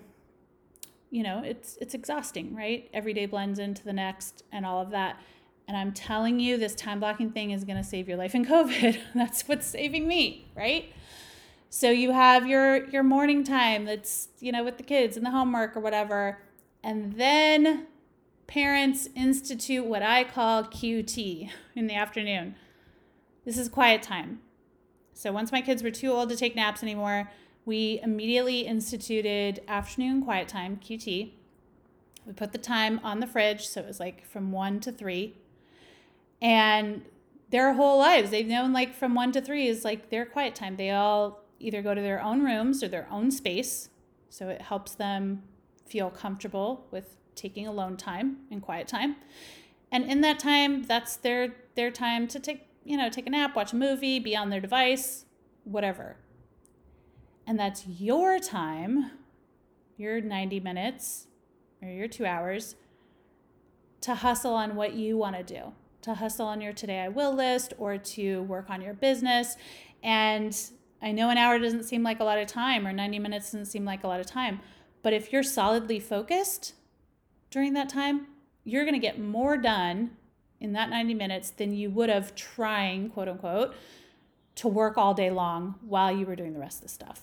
you 1.11 1.22
know 1.22 1.42
it's 1.44 1.79
it's 1.81 1.94
exhausting 1.94 2.55
right? 2.55 2.88
Every 2.92 3.14
day 3.14 3.26
blends 3.26 3.59
into 3.59 3.83
the 3.83 3.92
next 3.92 4.44
and 4.53 4.66
all 4.66 4.81
of 4.81 4.90
that. 4.90 5.20
And 5.66 5.76
i'm 5.76 5.92
telling 5.92 6.38
you 6.40 6.59
this 6.59 6.74
time 6.74 7.00
blocking 7.00 7.31
thing 7.31 7.53
is 7.53 7.64
going 7.64 7.79
to 7.79 7.85
save 7.85 8.09
your 8.09 8.18
life 8.18 8.35
in 8.35 8.44
covid. 8.44 8.98
That's 9.14 9.48
what's 9.48 9.66
saving 9.66 10.07
me 10.07 10.46
right 10.55 10.92
so 11.70 11.90
you 11.90 12.12
have 12.12 12.46
your 12.46 12.85
your 12.90 13.02
morning 13.02 13.42
time 13.42 13.87
that's 13.87 14.28
you 14.40 14.52
know 14.52 14.62
with 14.62 14.76
the 14.76 14.83
kids 14.83 15.16
and 15.16 15.24
the 15.24 15.30
homework 15.30 15.74
or 15.74 15.80
whatever 15.80 16.42
and 16.83 17.14
then 17.14 17.87
parents 18.46 19.09
institute 19.14 19.87
what 19.87 20.02
i 20.02 20.22
call 20.22 20.64
qt 20.64 21.48
in 21.74 21.87
the 21.87 21.94
afternoon 21.94 22.54
this 23.44 23.59
is 23.59 23.68
quiet 23.68 24.02
time. 24.02 24.40
So 25.14 25.33
once 25.33 25.52
my 25.52 25.61
kids 25.61 25.83
were 25.83 25.90
too 25.90 26.12
old 26.12 26.28
to 26.30 26.37
take 26.37 26.54
naps 26.54 26.83
anymore, 26.83 27.30
we 27.64 28.00
immediately 28.02 28.61
instituted 28.61 29.62
afternoon 29.66 30.22
quiet 30.22 30.48
time, 30.48 30.76
QT. 30.76 31.33
We 32.26 32.33
put 32.33 32.52
the 32.52 32.59
time 32.59 33.00
on 33.02 33.20
the 33.20 33.26
fridge, 33.26 33.66
so 33.66 33.80
it 33.80 33.87
was 33.87 34.00
like 34.00 34.26
from 34.26 34.52
1 34.52 34.80
to 34.80 34.92
3. 34.92 35.35
And 36.42 37.02
their 37.50 37.74
whole 37.74 37.98
lives, 37.98 38.30
they've 38.30 38.46
known 38.46 38.72
like 38.72 38.94
from 38.94 39.14
1 39.14 39.33
to 39.33 39.40
3 39.40 39.66
is 39.66 39.85
like 39.85 40.11
their 40.11 40.26
quiet 40.26 40.54
time. 40.54 40.76
They 40.76 40.90
all 40.90 41.39
either 41.61 41.83
go 41.83 41.94
to 41.94 42.01
their 42.01 42.20
own 42.20 42.42
rooms 42.42 42.83
or 42.83 42.88
their 42.88 43.07
own 43.11 43.31
space. 43.31 43.88
So 44.29 44.49
it 44.49 44.62
helps 44.62 44.94
them 44.94 45.42
feel 45.87 46.11
comfortable 46.11 46.87
with 46.90 47.16
taking 47.35 47.66
alone 47.66 47.96
time 47.96 48.38
and 48.51 48.61
quiet 48.62 48.88
time. 48.88 49.16
And 49.92 50.05
in 50.05 50.20
that 50.23 50.38
time, 50.38 50.83
that's 50.83 51.16
their 51.16 51.55
their 51.75 51.90
time 51.90 52.27
to 52.29 52.40
take 52.40 52.66
you 52.85 52.96
know, 52.96 53.11
take 53.11 53.27
a 53.27 53.31
nap, 53.31 53.55
watch 53.55 53.73
a 53.73 53.77
movie, 53.77 54.18
be 54.18 54.35
on 54.35 54.49
their 54.51 54.61
device, 54.61 55.27
whatever. 55.64 56.16
And 57.46 57.59
that's 57.59 57.87
your 57.87 58.38
time, 58.38 59.11
your 59.96 60.20
90 60.20 60.61
minutes 60.61 61.27
or 61.83 61.88
your 61.88 62.09
two 62.09 62.27
hours 62.27 62.77
to 64.03 64.14
hustle 64.14 64.55
on 64.55 64.77
what 64.77 64.94
you 64.94 65.16
want 65.16 65.37
to 65.37 65.42
do, 65.42 65.73
to 66.03 66.14
hustle 66.14 66.46
on 66.46 66.61
your 66.61 66.73
today 66.73 67.01
I 67.01 67.09
will 67.09 67.35
list 67.35 67.75
or 67.79 67.99
to 67.99 68.42
work 68.44 68.70
on 68.70 68.81
your 68.81 68.94
business. 68.94 69.57
And 70.03 70.59
I 71.02 71.12
know 71.12 71.30
an 71.30 71.38
hour 71.38 71.58
doesn't 71.58 71.84
seem 71.84 72.02
like 72.02 72.20
a 72.20 72.24
lot 72.24 72.38
of 72.38 72.46
time 72.46 72.86
or 72.86 72.92
90 72.92 73.18
minutes 73.18 73.46
doesn't 73.46 73.66
seem 73.66 73.84
like 73.84 74.04
a 74.04 74.06
lot 74.06 74.20
of 74.20 74.26
time, 74.26 74.60
but 75.02 75.12
if 75.12 75.32
you're 75.32 75.42
solidly 75.42 75.98
focused 75.98 76.74
during 77.50 77.72
that 77.74 77.88
time, 77.88 78.26
you're 78.64 78.84
going 78.84 78.94
to 78.94 79.00
get 79.00 79.18
more 79.18 79.56
done 79.56 80.10
in 80.60 80.72
that 80.72 80.90
90 80.90 81.14
minutes 81.14 81.50
than 81.50 81.74
you 81.74 81.90
would 81.90 82.10
have 82.10 82.34
trying, 82.34 83.08
quote 83.08 83.28
unquote, 83.28 83.74
to 84.56 84.68
work 84.68 84.98
all 84.98 85.14
day 85.14 85.30
long 85.30 85.76
while 85.80 86.14
you 86.14 86.26
were 86.26 86.36
doing 86.36 86.52
the 86.52 86.60
rest 86.60 86.78
of 86.78 86.82
the 86.82 86.88
stuff. 86.88 87.22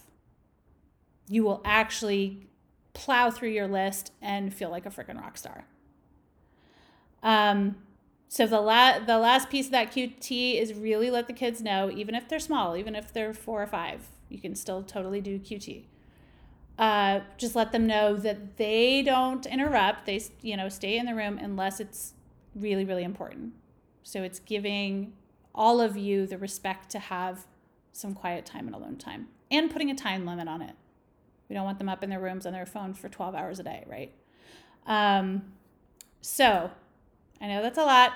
You 1.30 1.44
will 1.44 1.62
actually 1.64 2.48
plow 2.94 3.30
through 3.30 3.50
your 3.50 3.68
list 3.68 4.12
and 4.22 4.52
feel 4.52 4.72
like 4.72 4.88
a 4.88 4.90
freaking 4.90 5.22
rock 5.22 5.38
star. 5.38 5.66
Um, 7.22 7.76
so 8.30 8.46
the 8.46 8.60
la- 8.60 9.00
the 9.00 9.18
last 9.18 9.50
piece 9.50 9.68
of 9.68 9.72
that 9.72 9.92
QT 9.92 10.62
is 10.62 10.74
really 10.74 11.10
let 11.10 11.28
the 11.28 11.34
kids 11.34 11.62
know, 11.62 11.90
even 11.90 12.16
if 12.16 12.28
they're 12.28 12.40
small, 12.40 12.76
even 12.76 12.96
if 12.96 13.14
they're 13.14 13.34
four 13.34 13.64
or 13.64 13.68
five, 13.68 14.08
you 14.30 14.40
can 14.40 14.56
still 14.56 14.84
totally 14.84 15.22
do 15.22 15.40
QT. 15.40 15.86
Uh, 16.78 17.22
just 17.38 17.56
let 17.56 17.72
them 17.72 17.88
know 17.88 18.16
that 18.16 18.58
they 18.58 19.02
don't 19.02 19.46
interrupt. 19.46 20.06
They 20.06 20.22
you 20.42 20.58
know 20.58 20.70
stay 20.70 20.98
in 20.98 21.06
the 21.06 21.16
room 21.16 21.38
unless 21.38 21.80
it's 21.80 22.14
really, 22.54 22.86
really 22.86 23.04
important. 23.04 23.54
So 24.04 24.24
it's 24.24 24.40
giving 24.40 25.14
all 25.56 25.82
of 25.82 25.98
you 25.98 26.28
the 26.28 26.38
respect 26.38 26.90
to 26.92 27.00
have 27.00 27.46
some 27.92 28.14
quiet 28.14 28.46
time 28.46 28.68
and 28.68 28.76
alone 28.76 28.98
time 28.98 29.28
and 29.50 29.72
putting 29.72 29.90
a 29.90 29.96
time 29.96 30.26
limit 30.26 30.48
on 30.48 30.62
it. 30.62 30.76
We 31.50 31.56
don't 31.56 31.66
want 31.66 31.80
them 31.80 31.90
up 31.90 32.04
in 32.04 32.10
their 32.10 32.20
rooms 32.20 32.46
on 32.46 32.54
their 32.54 32.66
phone 32.66 32.94
for 32.94 33.10
12 33.10 33.34
hours 33.34 33.60
a 33.60 33.64
day, 33.64 33.84
right? 33.88 34.14
Um, 34.86 35.54
so 36.22 36.72
I 37.42 37.48
know 37.48 37.62
that's 37.62 37.78
a 37.78 37.84
lot. 37.84 38.14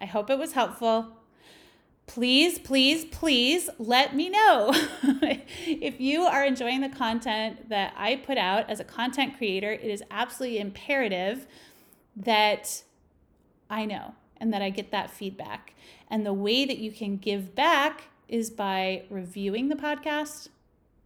I 0.00 0.06
hope 0.06 0.30
it 0.30 0.38
was 0.38 0.52
helpful. 0.52 1.16
Please, 2.06 2.58
please, 2.58 3.04
please 3.04 3.70
let 3.78 4.16
me 4.16 4.28
know 4.28 4.72
if 5.64 6.00
you 6.00 6.22
are 6.22 6.44
enjoying 6.44 6.80
the 6.80 6.88
content 6.88 7.68
that 7.68 7.94
I 7.96 8.16
put 8.16 8.36
out 8.36 8.68
as 8.68 8.80
a 8.80 8.84
content 8.84 9.36
creator. 9.36 9.70
It 9.70 9.84
is 9.84 10.02
absolutely 10.10 10.58
imperative 10.58 11.46
that 12.16 12.82
I 13.68 13.84
know 13.84 14.14
and 14.38 14.52
that 14.52 14.62
I 14.62 14.70
get 14.70 14.90
that 14.90 15.10
feedback. 15.10 15.74
And 16.08 16.26
the 16.26 16.32
way 16.32 16.64
that 16.64 16.78
you 16.78 16.90
can 16.90 17.16
give 17.16 17.54
back 17.54 18.04
is 18.26 18.50
by 18.50 19.04
reviewing 19.08 19.68
the 19.68 19.76
podcast, 19.76 20.48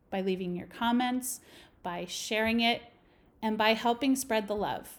by 0.08 0.22
leaving 0.22 0.56
your 0.56 0.68
comments, 0.68 1.40
by 1.82 2.06
sharing 2.08 2.60
it, 2.60 2.82
and 3.42 3.58
by 3.58 3.74
helping 3.74 4.16
spread 4.16 4.48
the 4.48 4.56
love. 4.56 4.98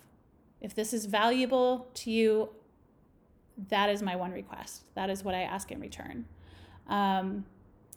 If 0.62 0.74
this 0.74 0.93
is 0.93 1.06
valuable 1.06 1.88
to 1.95 2.12
you, 2.12 2.49
that 3.70 3.89
is 3.89 4.01
my 4.01 4.16
one 4.16 4.32
request. 4.32 4.84
That 4.95 5.10
is 5.10 5.24
what 5.24 5.36
I 5.36 5.41
ask 5.41 5.72
in 5.72 5.80
return. 5.80 6.26
Um, 6.88 7.45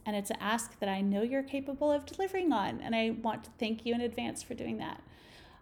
and 0.06 0.16
it's 0.16 0.30
an 0.30 0.38
ask 0.40 0.78
that 0.80 0.88
I 0.88 1.00
know 1.00 1.22
you're 1.22 1.42
capable 1.42 1.90
of 1.90 2.06
delivering 2.06 2.52
on. 2.52 2.80
And 2.80 2.94
I 2.94 3.10
want 3.22 3.44
to 3.44 3.50
thank 3.58 3.84
you 3.84 3.94
in 3.94 4.00
advance 4.00 4.42
for 4.42 4.54
doing 4.54 4.78
that. 4.78 5.02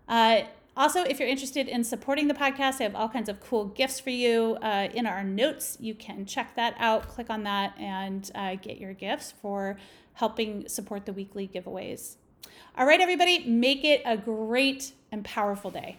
Uh, 0.08 0.46
Also, 0.78 1.02
if 1.04 1.18
you're 1.18 1.28
interested 1.28 1.68
in 1.68 1.82
supporting 1.84 2.28
the 2.28 2.34
podcast, 2.34 2.80
I 2.80 2.82
have 2.82 2.94
all 2.94 3.08
kinds 3.08 3.30
of 3.30 3.40
cool 3.40 3.64
gifts 3.64 3.98
for 3.98 4.10
you 4.10 4.58
uh, 4.60 4.88
in 4.92 5.06
our 5.06 5.24
notes. 5.24 5.78
You 5.80 5.94
can 5.94 6.26
check 6.26 6.54
that 6.56 6.74
out, 6.78 7.08
click 7.08 7.30
on 7.30 7.44
that, 7.44 7.72
and 7.78 8.30
uh, 8.34 8.56
get 8.56 8.76
your 8.76 8.92
gifts 8.92 9.32
for 9.40 9.78
helping 10.12 10.68
support 10.68 11.06
the 11.06 11.14
weekly 11.14 11.48
giveaways. 11.48 12.16
All 12.76 12.84
right, 12.84 13.00
everybody, 13.00 13.46
make 13.46 13.84
it 13.84 14.02
a 14.04 14.18
great 14.18 14.92
and 15.10 15.24
powerful 15.24 15.70
day. 15.70 15.98